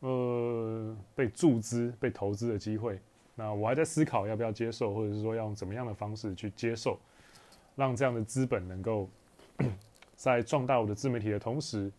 [0.00, 3.00] 呃被注资、被投资的机会。
[3.34, 6.98] 那我还在思考要不要接受，或者是说要用怎么样的方式去接受，
[7.76, 9.08] 让这样的资本能够。
[10.16, 11.92] 在壮大我的自媒体的同时，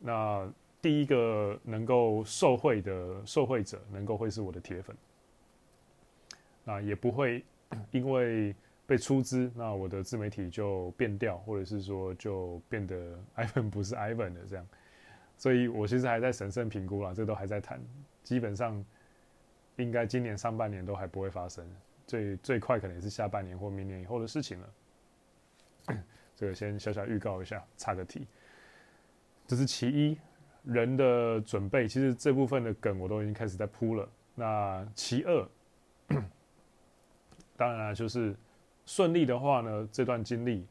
[0.00, 0.48] 那
[0.80, 4.94] 第一个能够受惠的受惠者，能够会是我的铁粉，
[6.62, 7.42] 那也不会
[7.90, 8.54] 因为
[8.86, 14.66] 被出资，那我的自媒体就变掉，或者是说就变得 Ivan 不是 Ivan 的这样，
[15.36, 17.80] 所以我其实还在审慎评估啦，这都还在谈，
[18.22, 18.84] 基本上
[19.76, 21.66] 应该今年上半年都还不会发生，
[22.06, 24.68] 最最快可能也是下半年或明年以后的事情了。
[26.38, 28.24] 这个先小小预告一下，插个题。
[29.44, 30.16] 这是其一，
[30.62, 34.08] 人的准备，其实这部分的梗我都已经开始在铺了。
[34.36, 35.48] 那其二，
[37.56, 38.36] 当然了，就是
[38.86, 40.64] 顺利的话呢，这段经历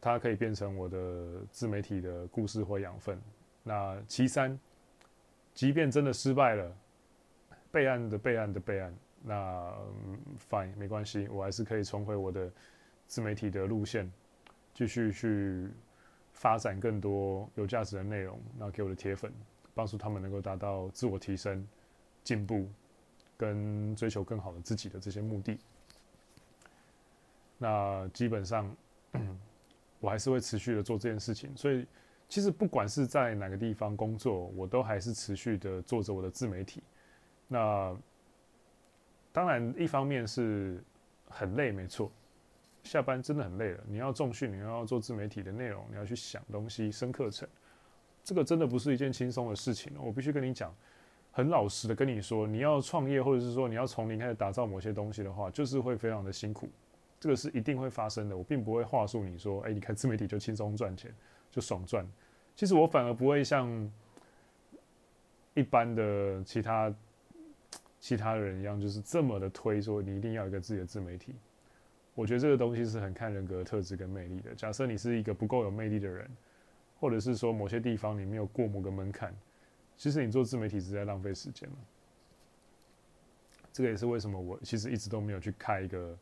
[0.00, 3.20] 它可以变成我的自媒体的故事或养分。
[3.64, 4.56] 那其三，
[5.52, 6.76] 即便真的失败了，
[7.72, 9.74] 备案的备案的备案，那
[10.48, 12.48] fine 没关系，我还是可以重回我的
[13.08, 14.08] 自媒体的路线。
[14.78, 15.68] 继续去
[16.32, 19.32] 发展更多有价值的内容，那给我的铁粉，
[19.74, 21.66] 帮助他们能够达到自我提升、
[22.22, 22.68] 进步
[23.36, 25.58] 跟追求更好的自己的这些目的。
[27.58, 28.72] 那基本上，
[29.98, 31.50] 我还是会持续的做这件事情。
[31.56, 31.84] 所以，
[32.28, 36.84] 其实不管是在哪个地方工作，我都还是持续的做着我的自媒体。
[37.48, 37.96] 那
[39.32, 40.80] 当然，一方面是
[41.28, 42.12] 很累，没错。
[42.88, 47.46] 下班真的很累了，你要重训，你要做自媒体的内容，你要去想东西、升课程，
[48.24, 49.92] 这个真的不是一件轻松的事情。
[49.98, 50.74] 我必须跟你讲，
[51.30, 56.66] 很老实的跟你说，你要创业，或者是说你要从零开始打造某些东西的话，就是会非常的辛苦，
[57.20, 58.34] 这个是一定会发生的。
[58.34, 61.14] 我并不会话术你说，哎，你看自媒体就轻松赚钱，
[61.50, 62.06] 就爽赚。
[62.56, 63.68] 其实我反而不会像
[65.52, 66.94] 一般的其他
[68.00, 71.34] 其他人一样，就是这么的推说你一定要一个自己的自媒体。
[72.18, 74.52] 我觉得这个东西是很看人格特质跟魅力的。
[74.52, 76.28] 假设你是一个不够有魅力的人，
[76.98, 79.32] 或者是说某些地方你没有过某个门槛，
[79.96, 81.76] 其实你做自媒体是在浪费时间了。
[83.72, 86.18] 这个也是为什么我其实一直都没有去开一个，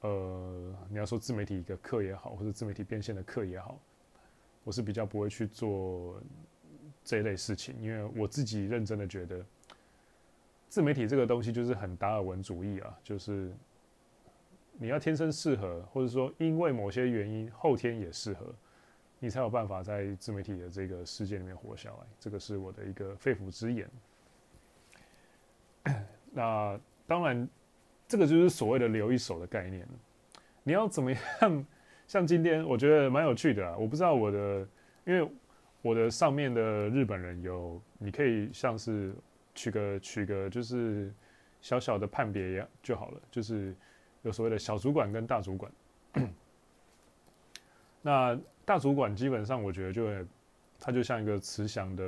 [0.00, 3.78] 呃，你要说自媒体一个课也好，或者自媒体变现的课也好，
[4.64, 6.20] 我是比较不会去做
[7.04, 9.46] 这一类事情，因为我自己认真的觉得，
[10.68, 13.52] 自媒体这个东西就是很达尔文主义啊，就是。
[14.78, 18.54] 你要天生适合，或者说因为某些原因后天也适合，
[19.18, 21.96] 你才有办法在自媒体的这个世界里面活下来。
[22.20, 23.88] 这个是我的一个肺腑之言。
[26.32, 27.48] 那当然，
[28.06, 29.86] 这个就是所谓的留一手的概念。
[30.62, 31.66] 你要怎么样
[32.06, 34.68] 像今天我觉得蛮有趣的啊，我不知道我的，
[35.04, 35.30] 因为
[35.80, 39.14] 我的上面的日本人有，你可以像是
[39.54, 41.10] 取个取个就是
[41.60, 43.74] 小小的判别一样就好了，就是
[44.26, 45.72] 有所谓的小主管跟大主管。
[48.02, 50.26] 那大主管基本上我觉得就会，
[50.78, 52.04] 他就像一个慈祥的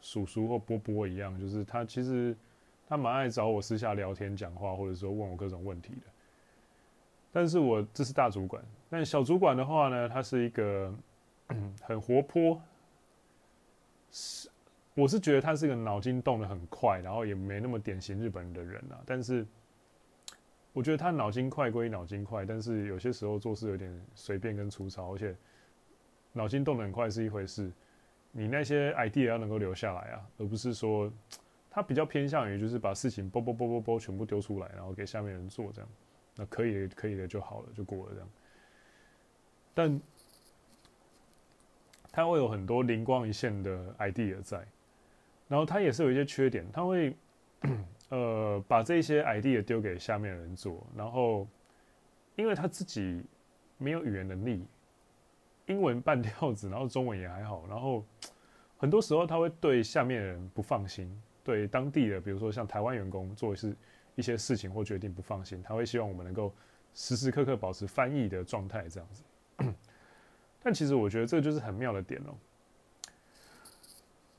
[0.00, 2.36] 叔叔或伯伯一样，就是他其实。
[2.92, 6.10] 他蛮爱找我私下聊天、讲话，或者说问我各种问题的。
[7.30, 10.92] 但是我这是大主管，但小主管的话呢，他是一个
[11.86, 12.60] 很活泼，
[14.10, 14.50] 是
[14.94, 18.98] 我是觉得他是一个脑筋动得很快，然后也没那么典型日本人的人啊。
[19.06, 19.46] 但是
[20.72, 25.36] 我觉得他脑筋快归脑筋快，但是有些时候做事有点随便跟粗糙，而且
[26.32, 27.70] 脑筋动得很快是一回事，
[28.32, 31.12] 你那些 idea 要能够留下来啊，而不是说。
[31.72, 35.88] 他比较偏向于就是把事情啵啵啵啵啵全部丢出来，然后给下面人做这样，
[36.34, 38.28] 那可以可以的就好了，就过了这样。
[39.72, 40.00] 但
[42.10, 44.66] 他会有很多灵光一现的 idea 在，
[45.46, 47.14] 然后他也是有一些缺点，他会
[48.10, 51.48] 呃把这些 idea 丢给下面的人做，然后
[52.36, 53.24] 因为他自己
[53.78, 54.64] 没有语言能力，
[55.66, 58.04] 英文半吊子，然后中文也还好，然后
[58.76, 61.10] 很多时候他会对下面的人不放心。
[61.42, 63.74] 对当地的，比如说像台湾员工做是
[64.14, 66.52] 一些事情或决定不放心，他会希望我们能够
[66.92, 69.24] 时时刻刻保持翻译的状态，这样子。
[70.62, 72.34] 但其实我觉得这就是很妙的点哦。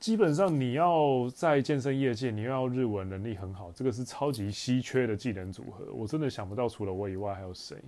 [0.02, 5.92] 基本上你要在健身业界，你要日文能力很好，这个是超级稀缺的技能组合。
[5.92, 7.80] 我真的想不到除了我以外还有谁。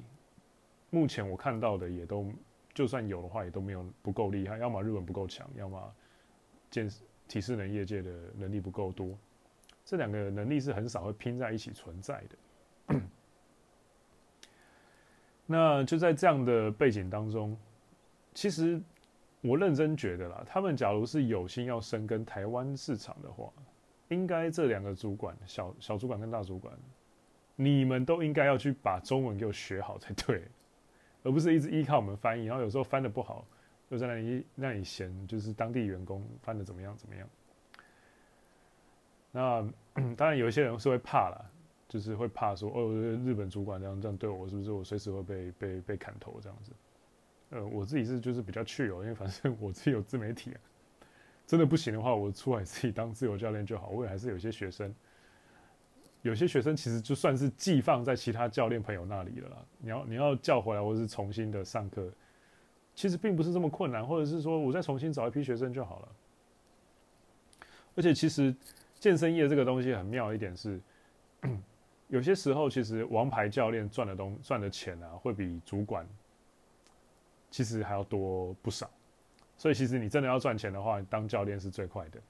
[0.91, 2.31] 目前我看到的也都，
[2.73, 5.95] 就算有的话，也都没有不够厉害，要么日文不够强，要么
[6.71, 6.89] 健。
[7.27, 9.19] 体适能业界的能力不够多，
[9.83, 13.01] 这两个能力是很少会拼在一起存在的。
[15.47, 17.57] 那就在这样的背景当中，
[18.35, 18.79] 其实
[19.47, 23.53] 我认真觉得啦，他们假如是有心要深耕台湾市场的话，
[24.09, 26.75] 应该这两个主管，小小主管跟大主管，
[27.55, 30.49] 你们都应该要去把中文给我学好才对，
[31.23, 33.47] 而不是一直依靠我们翻译，然后有时候翻得不好。
[33.91, 37.29] 又在那里那里嫌，就是当地员工翻的怎么样怎么样。
[39.31, 39.63] 那
[40.17, 41.45] 当然有一些人是会怕啦，
[41.87, 42.91] 就是会怕说哦，
[43.25, 46.73] 日本主管这样这样对我，是不是我随时会被被被砍头这样子？
[47.55, 50.59] 呃，我自己是就是比较去哦，因为反正我自己有自媒体啊，
[51.47, 53.91] 真的不行的话，我出来自己当自由教练就好。
[53.91, 54.93] 我也还是有些学生，
[56.23, 59.57] 有些学生其实就算是寄放在其他教练朋友那里了啦。
[59.79, 62.11] 你要你要叫回来，或是重新的上课。
[62.97, 66.09] 其实并不是这么困难，或者是说我再重新找一批学生就好了。
[67.95, 68.53] 而且其实
[68.99, 70.81] 健身业这个东西很妙一点是，
[72.09, 76.05] 有些时候其实王牌教练赚的东赚的钱啊，会比主管
[77.55, 78.91] 其实还要多不少。
[79.57, 82.21] 所以其实你真的要赚钱的话，当教练是最快的。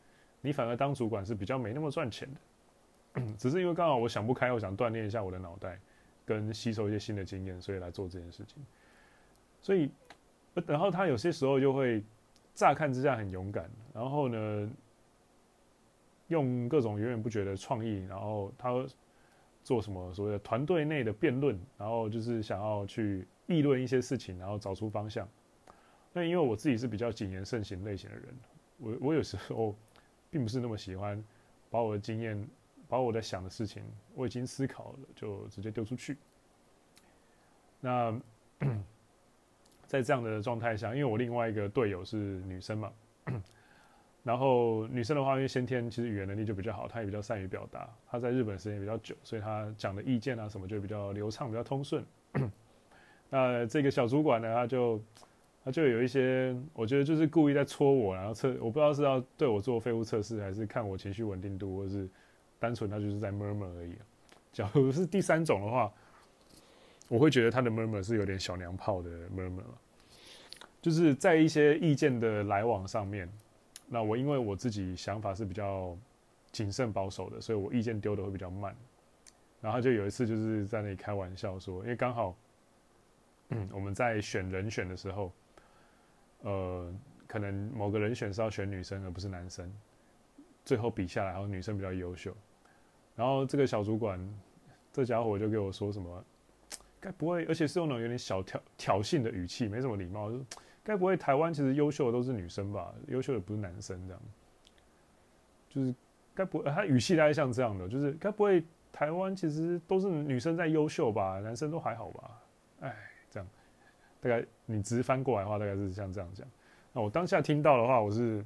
[0.43, 3.23] 你反而当主管是比较没那么赚钱的。
[3.39, 5.81] 只是因为刚好我想不开，我想锻炼一下我的脑袋，
[6.27, 8.63] 跟吸收一些新的经验，所以来做这件事情。
[9.63, 9.91] 所以。
[10.69, 12.01] 然后他有些时候就会
[12.55, 14.71] 乍看之下很勇敢，然后呢，
[16.29, 18.71] 用各种源源不绝的创意，然后他
[19.65, 25.29] 做什么所谓的团队内的辩论，然后就是想要去议论一些事情，然后找出方向。
[26.13, 28.35] 那因为我自己是比较谨言慎行类型的人，
[28.79, 29.75] 我我有时候
[30.31, 31.23] 并不是那么喜欢
[31.71, 32.49] 把我的经验、
[32.89, 33.83] 把我在想的事情，
[34.15, 36.17] 我已经思考了就直接丢出去。
[37.81, 38.21] 那。
[39.87, 42.93] 在这样的状态下，因为我另外一个队友是女生嘛，
[44.25, 47.89] 然后女生的话，因为先天其实语言能力就比较好，她也比较善于表达。
[48.09, 52.05] 她在日本时间也比较久，所以她讲的意见啊什么就比较流畅，比较通顺。
[53.35, 55.03] 那这个小主管呢，他就
[55.65, 62.09] 他就有一些，我觉得就是故意在戳我，然后测，我不知道是要对我做废物测试，还是看我情绪稳定度，或是
[62.61, 63.95] 单纯他就是在 murmur 而已。
[64.53, 65.93] 假如是第三种的话。
[67.07, 69.63] 我会觉得他的 murmur 是有点小娘炮的 murmur，
[70.81, 73.31] 就是在一些意见的来往上面，
[73.87, 75.95] 那我因为我自己想法是比较
[76.51, 78.75] 谨慎保守的，所以我意见丢的会比较慢。
[79.61, 82.35] 然后就有一次就是在那里开玩笑说，因为刚好，
[83.51, 85.33] 嗯，我们在选人选的时候，
[86.43, 86.93] 呃，
[87.27, 89.71] 可能某个人选是要选女生而不是男生，
[90.65, 92.35] 最后比下来，然后女生比较优秀，
[93.15, 94.19] 然后这个小主管
[94.93, 96.25] 这家伙就给我说什么。
[97.01, 100.33] 该不会，而且是用那种有点小挑挑衅的语气，没什么礼貌。
[100.33, 100.43] 就
[100.83, 102.95] 该不会台湾其实优秀的都是女生吧？
[103.09, 104.23] 优秀的不是男生这样。
[105.69, 105.95] 就是
[106.35, 111.41] 该不会，他语气大概像这样的，就是该不会台湾其实都是女生在优秀吧？
[111.41, 112.43] 男生都还好吧？
[112.81, 112.97] 哎，
[114.25, 116.47] 大概你直翻过来的话，大概是像这样讲。
[116.95, 118.43] 那我当下听到的话，我是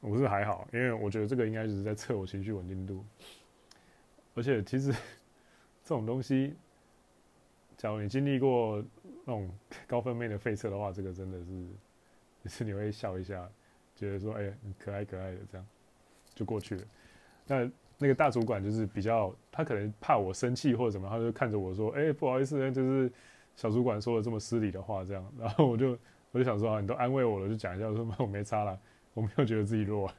[0.00, 3.04] 我是还好，因为我觉得这个应该就是在测我情绪稳定度。
[4.34, 4.90] 而且其实
[5.84, 6.54] 这种东西，
[7.76, 8.82] 假如你经历过
[9.26, 9.50] 那种
[9.86, 11.52] 高分妹的废测的话，这个真的是
[12.44, 13.46] 也是你会笑一下，
[13.94, 15.66] 觉得说哎，可爱可爱的这样
[16.34, 16.82] 就过去了。
[17.46, 23.12] 那那个大主管就是比较，他可能怕我生气或者怎么，他就看着我说：“哎，不好意思，就是
[23.60, 25.98] 小主管说了这么失礼的话，这样。”然后我就
[26.32, 28.78] 我就想说啊，你都安慰我了，就讲一下，我说我没差啦，
[29.12, 30.10] 我没有觉得自己弱，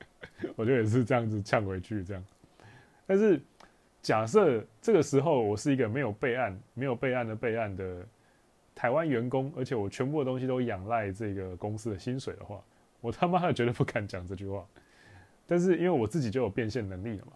[0.54, 2.22] 我就也是这样子呛回去这样。
[3.06, 3.40] 但是
[4.02, 8.06] 假设这个时候我是一个没有备案、没有备案的备案的
[8.74, 12.62] 台湾员工，而且我全部的东西都仰赖这个公司的薪水的话，
[13.00, 14.62] 我他妈的绝对不敢讲这句话。
[15.46, 17.32] 但是因为我自己就有变现能力了嘛，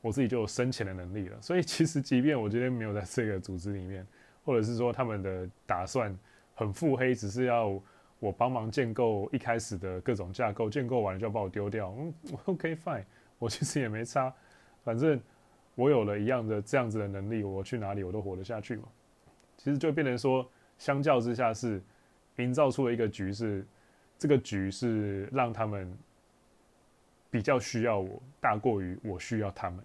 [0.00, 4.04] 我自己就有生钱的能力了，所以其实即便我今天没有在这个组织里面，
[4.44, 6.16] 或者是说他们的打算
[6.54, 7.80] 很腹黑，只是要
[8.18, 12.14] 我帮忙建构一开始的各种架构，建构完了就要把我丢掉，嗯
[12.46, 13.04] ，OK fine，
[13.38, 14.32] 我其实也没差，
[14.84, 15.20] 反正
[15.74, 18.88] 我有了一样的这样子的能力，我去哪里我都活得下去嘛。
[19.56, 21.82] 其实就变成说，相较之下是
[22.36, 23.66] 营造出了一个局是，
[24.18, 25.96] 这个局是让他们。
[27.32, 29.78] 比较需要我，大过于我需要他们。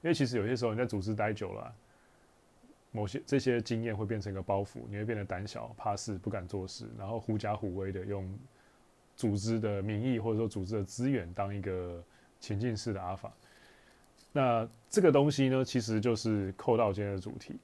[0.00, 1.74] 因为其实有些时候你在组织待久了，
[2.92, 8.38] 某些这些经验会变成一个包袱，你会变得胆小、怕事、不敢做事，然后狐假虎威的用
[9.16, 12.00] 组织的名义或者说组织的资源当一个
[12.38, 13.32] 情境式的阿法。
[14.30, 17.58] 那这个东西呢，其实就是扣到今天的主题。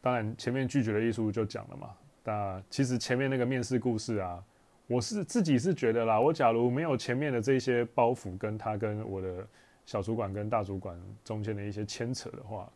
[0.00, 1.94] 当然，前面拒绝的艺术就讲了嘛。
[2.24, 4.44] 那其实前面那个面试故事啊。
[4.86, 9.48] 我是自己是觉得啦，我假如没有前面的这些包袱，跟他跟我的
[9.86, 12.70] 小主管跟大主管中间的一些牵扯的话，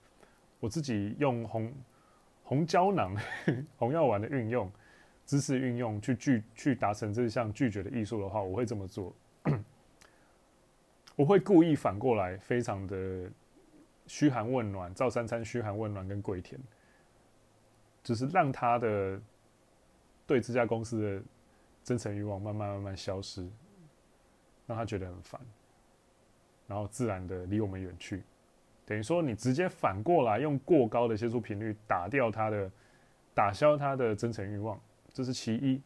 [0.60, 1.72] 我自己用红
[2.42, 3.16] 红胶囊、
[3.76, 4.70] 红药丸的运用、
[5.26, 9.14] 知识运用去拒去达成这项拒绝的艺术的话，我会这么做。
[11.16, 13.30] 我会故意反过来，非常的
[14.06, 16.60] 嘘寒问暖，赵三餐嘘寒问暖跟跪舔，
[18.02, 19.20] 就是让他的
[20.26, 21.22] 对这家公司的。
[21.84, 23.48] 真诚欲望慢慢慢慢消失，
[24.66, 25.40] 让他觉得很烦，
[26.68, 28.22] 然后自然的离我们远去。
[28.86, 32.70] 等于说，你直接反过来用过高的接触频率打掉他的，
[33.34, 34.80] 打消他的真诚欲望，
[35.12, 35.82] 这是其一。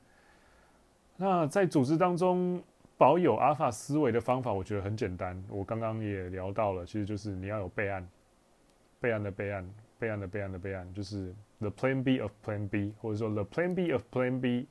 [1.16, 2.62] 那在组织当中
[2.98, 5.42] 保有阿尔法思维的方法，我觉得很简单。
[5.48, 8.06] 我刚刚也聊到了，其实就是你要有备案，
[9.00, 9.66] 备案的备案，
[9.98, 14.66] 备案的备案的备案，就是 the plan B of plan B，或者说 the plan B of plan B。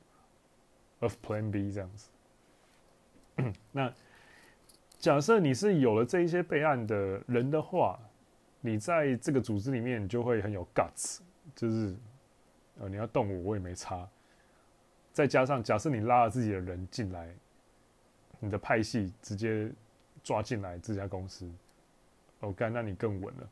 [1.02, 2.08] Of Plan B 这样子，
[3.72, 3.92] 那
[5.02, 7.98] 假设你是有了这一些备案的人的话，
[8.60, 11.18] 你在这个组织里面就会很有 guts，
[11.56, 11.92] 就是
[12.78, 14.08] 呃你要动我我也没差。
[15.12, 17.28] 再加上假设你拉了自己的人进来，
[18.38, 19.68] 你的派系直接
[20.22, 21.50] 抓进来这家公司
[22.38, 23.50] ，OK，那你更稳了。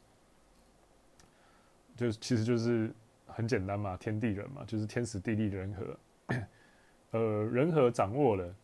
[1.97, 2.93] 就其实就是
[3.27, 6.37] 很简单嘛，天地人嘛，就是天时地利人和。
[7.11, 8.55] 呃，人和掌握了，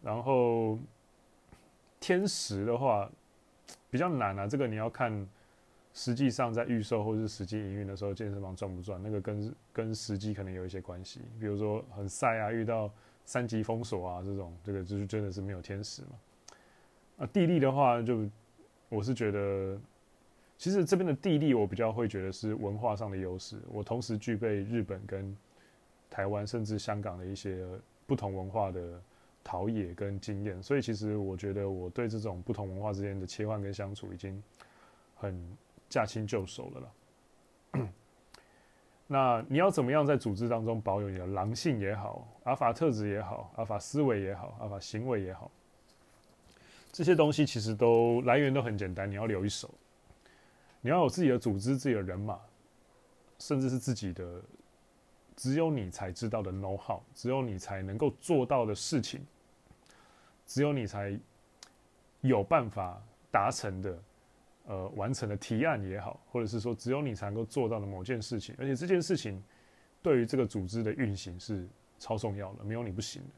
[0.00, 0.78] 然后
[2.00, 3.08] 天时的话
[3.90, 4.46] 比较难啊。
[4.48, 5.28] 这个你要看，
[5.94, 11.20] 实际上在预售或是实际营运的时候，健身房赚不赚，那个跟跟时机可能有一些关系。
[11.38, 12.90] 比如说很晒啊，遇到
[13.24, 16.08] 三级封锁啊这种，这个就是真的是没有天时嘛。
[17.18, 18.30] 啊，地利的话就，就
[18.88, 19.78] 我是觉得，
[20.58, 23.60] 其实这边的地利我比较会觉得是文化上的优势。
[23.68, 25.36] 我同时具备日本跟。
[26.12, 27.64] 台湾甚至香港的一些
[28.04, 29.00] 不同文化的
[29.42, 34.42] 陶冶跟经验，所以其实我觉得我对这种不同文化之间的切换跟相处已经
[35.14, 35.56] 很
[35.88, 37.88] 驾轻就熟了啦。
[39.06, 45.50] 那你要怎么样在组织当中保有你的狼性也好，阿法特质也好，阿法思维也好，阿法行为也好，
[46.92, 49.68] 这些东西其实都来源都很简单，你要留一手，
[50.80, 52.38] 你要有自己的组织、自己的人马，
[53.38, 54.42] 甚至是自己的。
[55.40, 59.26] 只有你才知道的 know how，只有你才能够做到的事情，
[60.44, 61.18] 只有你才
[62.20, 64.02] 有办法达成的，
[64.66, 69.42] 呃，完成的提案也好，或者是说只有你才能够做到的某件事情，而且这件事情
[70.02, 71.66] 对于这个组织的运行是
[71.98, 73.28] 超重要的，没有你不行的。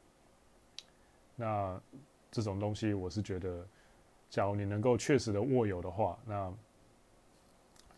[1.36, 1.80] 那
[2.32, 3.64] 这种东西，我是觉得，
[4.28, 6.52] 假如你能够确实的握有的话，那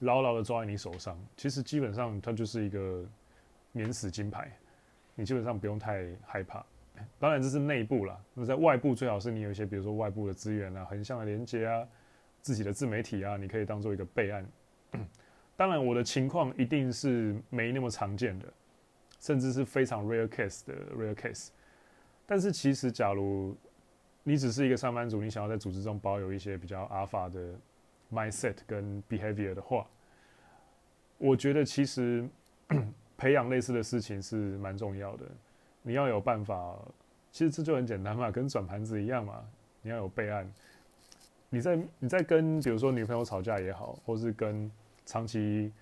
[0.01, 3.03] 牢牢的抓在你手上，其实基本上它就是一个。
[3.75, 4.51] 免死金牌，
[5.15, 6.65] 你基本上不用太害怕。
[7.19, 11.87] 当然这是内部啦，那在外部最好是你有一些，比如说外部的资源啊、横向的连接啊、
[12.41, 14.47] 自己的自媒体啊，你可以当做一个备案。
[15.57, 18.47] 当然，我的情况一定是没那么常见的，
[19.19, 21.49] 甚至是非常 rare case 的 rare case。
[22.25, 23.57] 但是，其实假如
[24.23, 27.55] 你只是一个上班族，你想要在组织中保有一些比较 alpha 的
[28.13, 29.85] mindset 跟 behavior 的话，
[31.19, 32.25] 我觉得其实
[33.17, 35.25] 培养类似的事情是蛮重要的。
[35.83, 36.79] 你要有办法，
[37.31, 39.45] 其实这就很简单嘛，跟转盘子一样嘛。
[39.83, 40.51] 你要有备案。
[41.51, 44.71] 你在你在跟比如说女朋友吵架也好，或是跟
[45.07, 45.73] 长期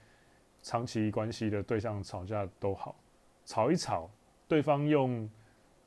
[0.63, 2.95] 长期关系的对象吵架都好，
[3.47, 4.11] 吵一吵，
[4.47, 5.31] 对方用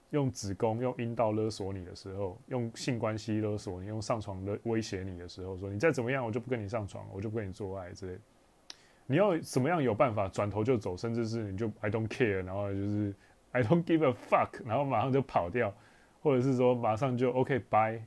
[0.09, 8.17] 用子宫、用阴道勒索你的时候，用性关系勒索你，用上床勒威胁你的时候，说你再怎么样，我就不跟你上床，我就不跟你做爱之类。
[9.05, 13.13] 你要怎么样有办法转头就走，甚至是你就 I don't care，然后就是
[13.51, 15.73] I don't give a fuck，然后马上就跑掉，
[16.21, 18.01] 或者是说马上就 OK bye，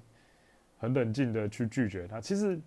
[0.79, 2.21] 很冷静的去拒绝他。
[2.21, 2.61] 其实。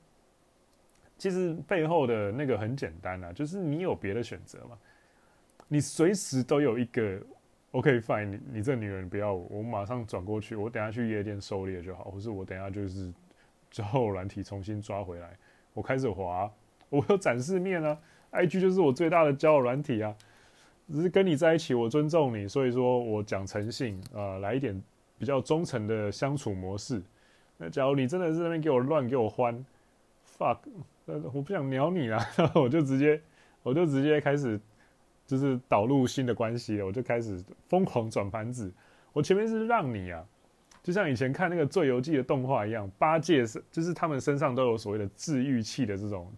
[1.18, 4.76] 其实背后的那个很简单啊，就是你有别的选择嘛，
[5.68, 7.22] 你随时都有一个
[7.74, 13.14] OK fine，你你这女人不要我，我马上转过去，我等下去夜店狩猎就好，或是我等下就是
[13.70, 15.38] 之后软体重新抓回来，
[15.76, 16.52] 我开始滑，
[16.90, 17.96] 我有展示面啊
[18.32, 20.16] ，IG 就是我最大的交友软体啊，
[20.92, 24.82] 只是跟你在一起，我尊重你，所以说我讲诚信啊，来一点
[25.18, 27.02] 比较忠诚的相处模式。
[27.58, 29.66] 那假如你真的是那边给我乱给我欢
[30.38, 30.58] ，fuck。
[31.34, 33.22] 我不想鸟你了，然后我就直接，
[33.64, 34.58] 我就直接开始，
[35.28, 38.72] 就是导入新的关系，我就开始疯狂转盘子。
[39.12, 40.24] 我前面是让你啊，
[40.82, 46.32] 就像以前看那个《最游记》的动画一样，八戒是就是他们身上都有所谓的治愈器的这种，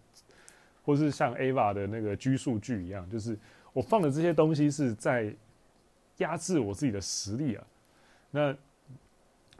[0.83, 3.37] 或是像 Ava 的那个拘束句一样，就是
[3.73, 5.33] 我放的这些东西是在
[6.17, 7.63] 压制我自己的实力啊。
[8.31, 8.51] 那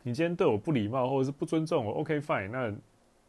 [0.04, 2.74] 你今天对我不礼貌，或者是不尊重我，OK fine，那。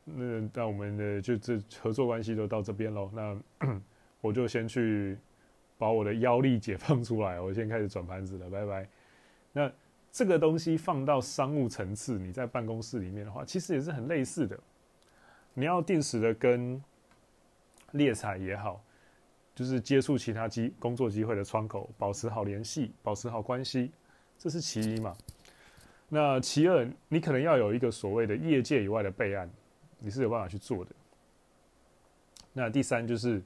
[0.06, 3.10] 那那我们的就这合作关系就到这边喽。
[3.14, 3.40] 那
[4.20, 5.16] 我就先去
[5.78, 8.86] 把我的腰力解放出来，我先开始转盘子了，拜拜。
[9.50, 9.72] 那
[10.12, 14.60] 这个东西放到商务层次，你在办公室里面的话，其实也是很类似的。
[15.54, 16.78] 你要定时的跟
[17.94, 18.80] 猎采也好，
[19.54, 23.90] 就是接触其他机工作机会的窗口，保持好联系，保持好关系，
[24.38, 25.16] 这是其一嘛。
[26.08, 29.50] 那其二，你可能要有一个所谓的业界以外的备案。
[29.98, 30.90] 你是有办法去做的。
[32.52, 33.42] 那第三就是，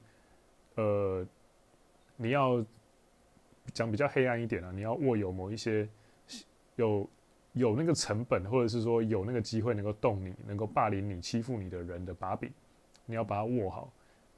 [0.75, 1.25] 呃，
[2.17, 2.61] 你要
[3.71, 5.87] 讲比较黑暗一点啊，你要握有某一些
[6.75, 7.09] 有
[7.53, 12.51] 有那个成本，或者是说有那个机会能够动你、能够霸凌你、欺负你的人的把柄，
[13.05, 13.89] 你要把它握好。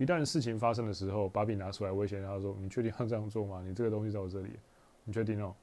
[0.01, 3.61] 一旦事情发生的时候，把柄拿出来威胁他说：“你确定要这样做吗？
[3.65, 4.49] 你这个东西在我这里，
[5.03, 5.55] 你确定哦？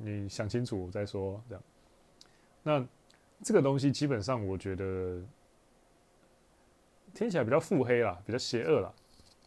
[0.00, 1.64] 你想清楚再说。”这样。
[2.62, 2.86] 那
[3.42, 5.22] 这个东西基本上，我觉得。
[7.14, 8.90] 听起来比较腹黑啦，比较邪恶啦，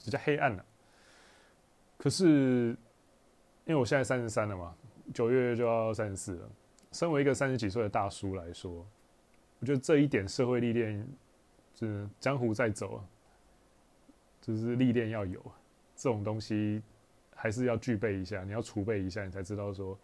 [0.03, 0.63] 比较黑暗啦。
[1.97, 2.77] 可是，
[3.65, 4.75] 因为我现在三十三了嘛，
[5.15, 6.49] 九月就要三十四了。
[6.91, 8.85] 身为一个三十几岁的大叔来说，
[9.59, 11.07] 我觉得这一点社会历练，
[11.73, 13.01] 是江湖在走啊，
[14.45, 15.41] 就是历练要有
[15.95, 16.79] 这种东西，
[17.33, 18.43] 还是要具备一下。
[18.43, 19.97] 你要储备一下，你才知道说，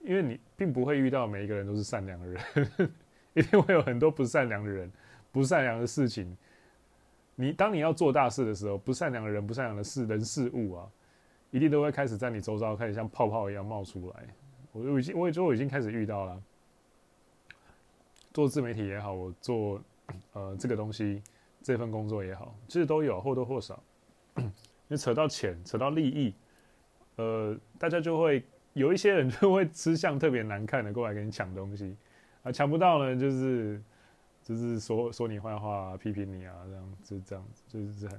[0.00, 2.42] 因为你并不会遇到每一个人都是善良的人，
[3.34, 4.90] 一定会有很多不善良的人，
[5.30, 6.36] 不善良的事情。
[7.36, 10.90] 你当你要做大事的时候，不善良的人、不善良的事、人事物啊，
[11.52, 14.24] 一定都会开始在你周遭开始像泡泡一样冒出来。
[14.72, 16.42] 我就已经，我也就我已经开始遇到了。
[18.32, 19.80] 做自媒体也好，我做
[20.32, 21.22] 呃这个东西
[21.68, 23.82] 这份工作也好，其实都有或多或少。
[24.86, 26.34] 你扯到钱，扯到利益，
[27.16, 28.42] 呃，大家就会
[28.72, 31.94] 有一些人就会吃相特别难看的过来跟你抢东西
[32.42, 33.78] 啊，抢不到呢就是。
[34.40, 38.18] 就是说说你坏话，批评你啊，这样就这样子，就是很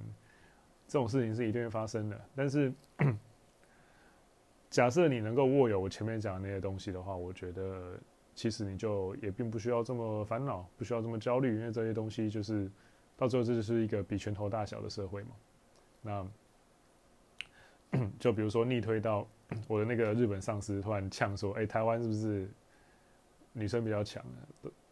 [0.88, 2.22] 这种事情是一定会发生的。
[2.36, 2.72] 但是
[4.70, 7.98] 假设你能够握有我前面讲的那些东西的话，我觉得
[8.36, 12.70] 其实你就也并不需要这么烦恼，不需要这么焦虑，因为这些东西就是
[13.20, 15.30] 到最后这就是一个比拳头大小的社会嘛。
[16.02, 16.28] 那
[18.20, 19.28] 就比如说逆推到
[19.68, 22.50] 我的那个日本上司突然呛说：“哎，台湾是不是？”
[23.52, 24.24] 女生比较强，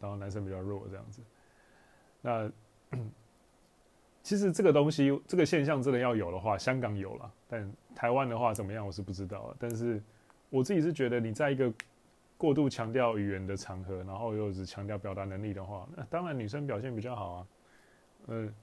[0.00, 1.22] 然后男生比较弱，这样子。
[2.20, 2.50] 那
[4.20, 9.54] 其实这个东西，这个现象真的要有的话，香港有了，但台湾的话怎么样，我是不知道。
[9.60, 10.02] 但是
[10.50, 11.72] 我自己是觉得，你在一个
[12.36, 17.46] 过度强调语言的场合，然后又只强调表达能力的话，那当然女生表现比较好啊。
[18.28, 18.54] 嗯，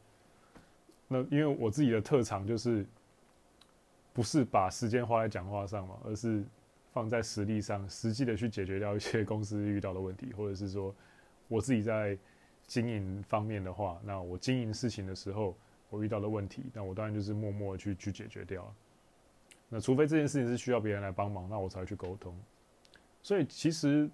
[1.07, 2.85] 那因为我自己的特长就是，
[4.13, 6.43] 不是把时间花在讲话上嘛，而是。
[6.93, 10.95] 放在实力上，实际的去解决掉一些公司遇到的问题，或者是说
[11.49, 12.17] 我自己在
[12.67, 15.57] 经营方面的话，那我经营事情的时候，
[15.89, 18.73] 我遇到的问题，那我当然就是默默的去去解决掉。
[19.67, 22.33] 那除非这件事情是需要别人来帮忙，那我才会去沟通。
[23.21, 24.09] 所以其实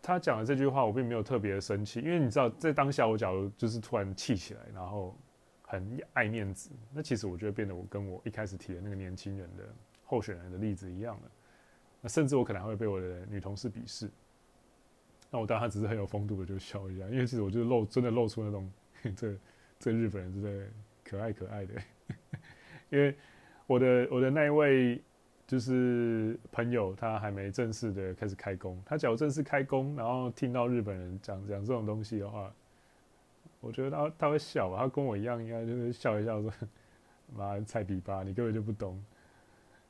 [0.00, 5.16] 他讲的这句话，我并没有特别的生气，因为你知道，在当下我假如就是突然气起来，然后
[5.62, 9.64] 很爱面子，那其实我觉得变得我跟我一开始提的那个年轻人的
[10.04, 11.30] 候选人的例子一样了。
[12.00, 14.08] 那甚至我可能还会被我的女同事鄙视。
[15.30, 18.72] 那我当然只是很有风度的就笑一下，因为其实我就露真的露出那种
[19.14, 19.36] 这
[19.78, 20.66] 这日本人真的
[21.04, 21.74] 可爱可爱的，
[22.88, 23.14] 因为
[23.66, 25.02] 我的我的那一位
[25.48, 32.52] 就是朋友，他还没正式的开始开工，他假如正式开工，然后听到日本人讲讲这种东西的话，
[33.60, 36.52] 我觉得他他会笑吧，他跟我一样，应该就是笑一笑说
[37.34, 39.02] ：“妈菜逼吧，你根本就不懂，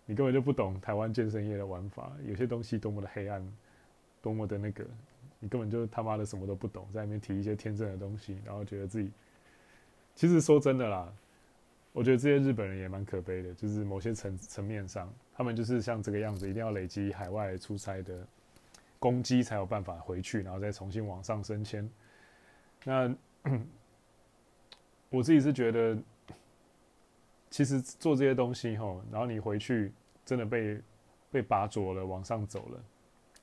[0.06, 3.44] 你根本就不懂台湾健身业的玩法，有些东西多么的黑暗，
[4.22, 4.84] 多么的那个。”
[5.40, 9.08] 你根本就他妈的什么都不懂，在那边提一些天真的东西，然后觉得自己，
[10.12, 11.12] 其实说真的啦，
[11.98, 18.24] 我觉得这些日本人也蛮可悲的，就是某些层层面上，他们就是像这个样子，一定要累积海外出差的
[19.00, 21.90] 功绩才有办法回去，然后再重新往上升迁。
[22.84, 23.12] 那
[25.10, 25.98] 我自己是觉得，
[27.50, 29.90] 其实做这些东西齁，然后你回去
[30.24, 30.80] 真的被
[31.32, 32.80] 被拔擢了，往上走了。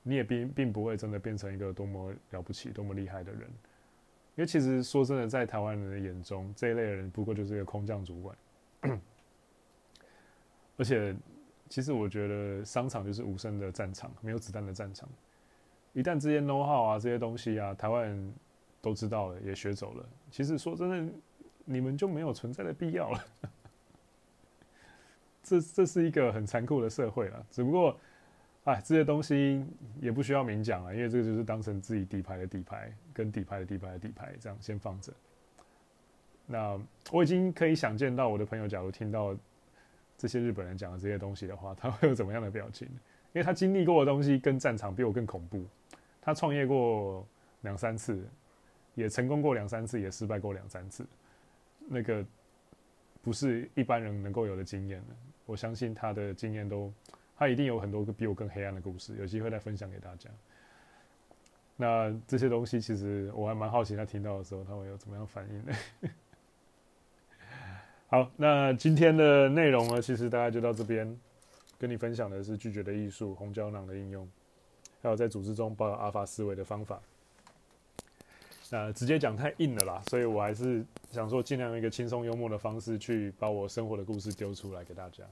[0.02, 8.34] 你也并并不会真的变成一个多么了不起、多么厉害的人，因为其实说真的，在台湾人的眼中，这一类人不过就是一个空降主管。
[10.76, 11.14] 而且，
[11.68, 15.08] 其实我觉得商场就是无声的战场，没有子弹的战场。
[15.92, 18.34] 一旦这些 know how 啊、这些东西啊，台湾人
[18.80, 21.12] 都知道了，也学走了，其实说真的，
[21.64, 23.24] 你们就没有存在的必要了。
[25.42, 27.98] 这这是一个很残酷的社会了，只不过。
[28.64, 29.64] 哎，这些东西
[30.00, 35.12] 也不需要明讲了，因为这个就是当成自己底牌的底牌，跟底牌的底牌的底牌这样先放着。
[36.46, 36.76] 那
[37.12, 39.36] 我已经可以想见到我的朋友，假如听到
[40.16, 42.86] 这些日本人讲的这些东西的话，他会有怎么样的表情？
[43.32, 45.64] 因为他经历过的东西跟战场比我更恐怖。
[46.20, 47.26] 他创业过
[47.62, 48.26] 两三次，
[48.94, 51.06] 也成功过两三次，也失败过两三次。
[51.88, 52.24] 那个
[53.22, 55.02] 不是一般人能够有的经验。
[55.44, 56.92] 我相信他的经验都。
[57.38, 60.30] 他一定有很多个比我更黑暗的故事，有机会再分享给大家。
[61.76, 65.72] 那这些东西其实我还蛮好奇，他听到的时候他会有怎么样反应的。
[68.08, 71.18] 好，那今天的内容呢，其实大家就到这边，
[71.76, 74.28] 跟你分享的是拒绝的艺术、红胶囊的应用，
[75.02, 77.00] 还有在组织中抱有阿法思维的方法。
[78.70, 85.24] 那直接讲太硬了啦，所以我还是想说，尽量用一个轻松幽默的方式去把我生活的故事丢出来给大家。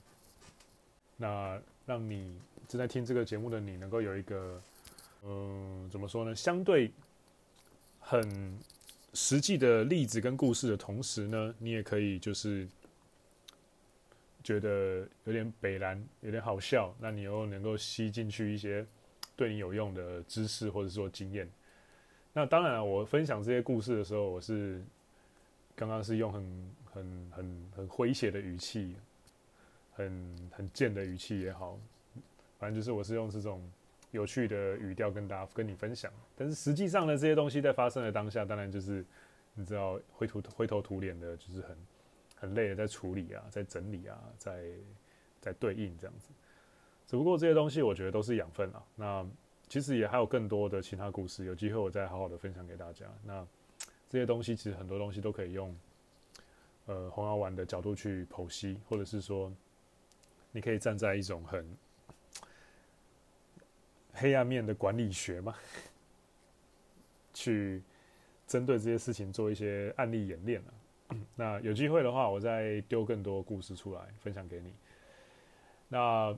[1.17, 1.57] 那
[1.87, 4.61] 让你正在听这个节目的你能够有一个，
[5.23, 6.35] 嗯，怎么说呢？
[6.35, 6.91] 相对
[8.01, 8.59] 很
[9.15, 12.69] 实际的例子跟故事的同时呢，你也可以就是
[14.43, 16.95] 觉得有点北烂，有点好笑。
[17.01, 18.85] 那你又能够吸进去一些
[19.35, 21.49] 对你有用的知识或者说经验。
[22.33, 24.85] 那当然，我分享这些故事的时候，我是
[25.75, 28.97] 刚刚是用很很很很诙谐的语气。
[29.97, 31.79] 很很贱的语气也好，
[32.59, 33.63] 反正就是我是用这种
[34.15, 36.11] 有趣的语调跟大家跟你分享。
[36.37, 39.05] 但是实际上呢，这些东西在发生的当下，当然就是
[39.55, 41.77] 你知道灰头灰头土脸的，就是很
[42.37, 44.63] 很累的在处理啊，在整理啊，在
[45.41, 46.31] 在对应这样子。
[47.09, 48.83] 只不过这些东西我觉得都是养分啊。
[48.95, 49.27] 那
[49.69, 53.07] 其实也还有更多的其他故事，有机会我再好好的分享给大家。
[53.25, 53.47] 那
[54.09, 55.77] 这些东西其实很多东西都可以用
[56.87, 59.53] 呃红药丸的角度去剖析，或者是说。
[60.57, 61.67] 你可以站在一种很
[64.15, 65.55] 黑暗面的管理学嘛，
[67.35, 67.83] 去
[68.47, 71.17] 针对这些事情做一些案例演练啊。
[71.37, 74.73] 那有机会的话，我再丢更多故事出来分享给你。
[75.89, 76.37] 那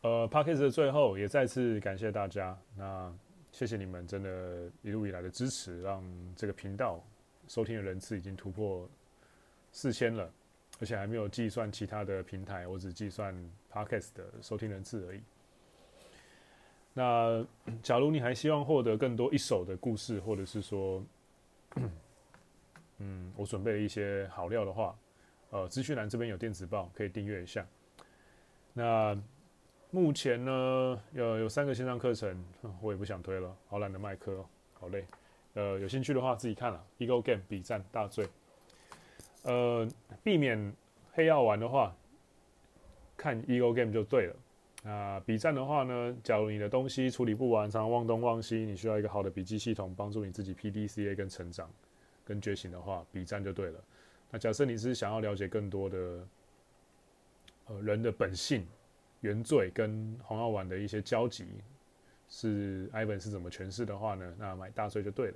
[0.00, 3.14] 呃 Podcast 的最后也再次感谢大家，那
[3.52, 6.02] 谢谢你们真的一路以来的支持，让
[6.34, 7.04] 这个频道
[7.46, 8.88] 收听的人次已经突破
[9.72, 10.32] 四千了。
[10.80, 13.32] 而且还没有计算其他的平台，我只计算
[13.70, 15.20] Podcast 的收听人次而已。
[16.94, 17.44] 那
[17.82, 21.02] 假如你还希望获得更多一手的故事，或者是说，
[22.98, 24.94] 嗯，我准备了一些好料的话，
[25.50, 27.66] 呃，资讯栏这边有电子报可以订阅一下。
[28.74, 29.18] 那
[29.90, 32.44] 目前呢，有有三个线上课程，
[32.80, 35.04] 我也不想推了，好懒得卖课，好累。
[35.54, 38.26] 呃，有兴趣的话自己看了，Ego Game 比战大罪。
[39.42, 39.88] 呃，
[40.22, 40.72] 避免
[41.12, 41.94] 黑药丸的话，
[43.16, 44.36] 看 Ego Game 就对了。
[44.84, 51.70] 那笔战的话呢，假如你的东西处理不完，常常忘东忘西，你需要一个好的笔记系统帮助你自己 PDCA 跟成长
[52.24, 53.80] 跟觉醒的话，笔战就对了。
[54.30, 56.26] 那假设你是想要了解更多的
[57.66, 58.66] 呃人的本性、
[59.20, 61.46] 原罪跟红药丸的一些交集，
[62.28, 64.34] 是 Ivan 是怎么诠释的话呢？
[64.36, 65.34] 那买大罪就对了。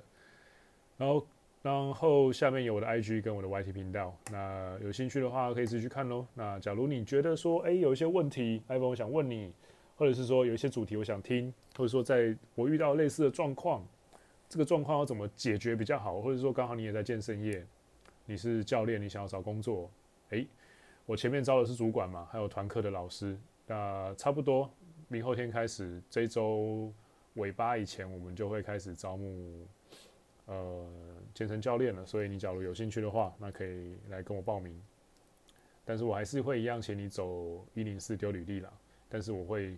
[0.99, 1.25] 然后，
[1.63, 6.25] 然后下面有我的 IG 跟我的 YT 频道，那有兴趣的话可以自己去看喽。
[6.33, 9.53] 那假如你觉得说，哎，有一些问题，Ivan 我想问你，
[9.97, 13.85] 或者是说有一些主题我想听，或者说在我遇到类似的状况，
[14.49, 17.67] 这个状况要怎么解决比较好，或者说刚好你也在健身业，
[18.27, 19.91] 你是教练，你想要找工作，
[20.31, 20.47] 哎，
[21.05, 23.37] 我前面招的是主管嘛，还有团课的老师，
[23.67, 24.71] 那差不多
[25.09, 26.93] 明后天开始，这周
[27.35, 29.67] 尾巴以前，我们就会开始招募。
[30.47, 30.87] 呃，
[31.35, 34.81] 健身教练了，所以你假如有兴趣的话，那可以来跟我报名。
[35.85, 38.73] 但是我还是会一样请你走一零四丢履历啦。
[39.09, 39.77] 但是我会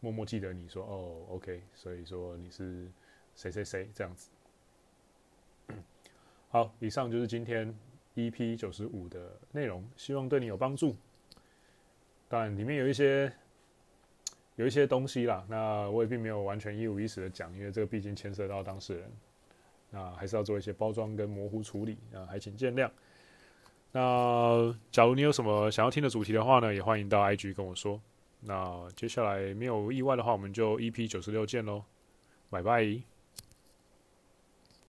[0.00, 2.86] 默默记得你说哦，OK，所以说你是
[3.34, 4.30] 谁谁谁这样子。
[6.48, 7.74] 好，以上就是今天
[8.16, 10.96] EP 九十五的内容，希望对你有帮助。
[12.28, 13.32] 当然里面有一些
[14.56, 19.10] 有一些东西啦，那我也并没有完全一五一十的讲，因为这个毕竟牵涉到当事人。
[19.90, 22.90] 那还是要做一些包装跟模糊处理啊，还请见谅。
[23.92, 28.00] 那假如你有什么想要听的主题的话呢，也欢迎到 IG 跟我说。
[28.42, 31.84] 那接下来没有意外的话，我们就 EP 九十六见喽，
[32.48, 33.09] 拜拜。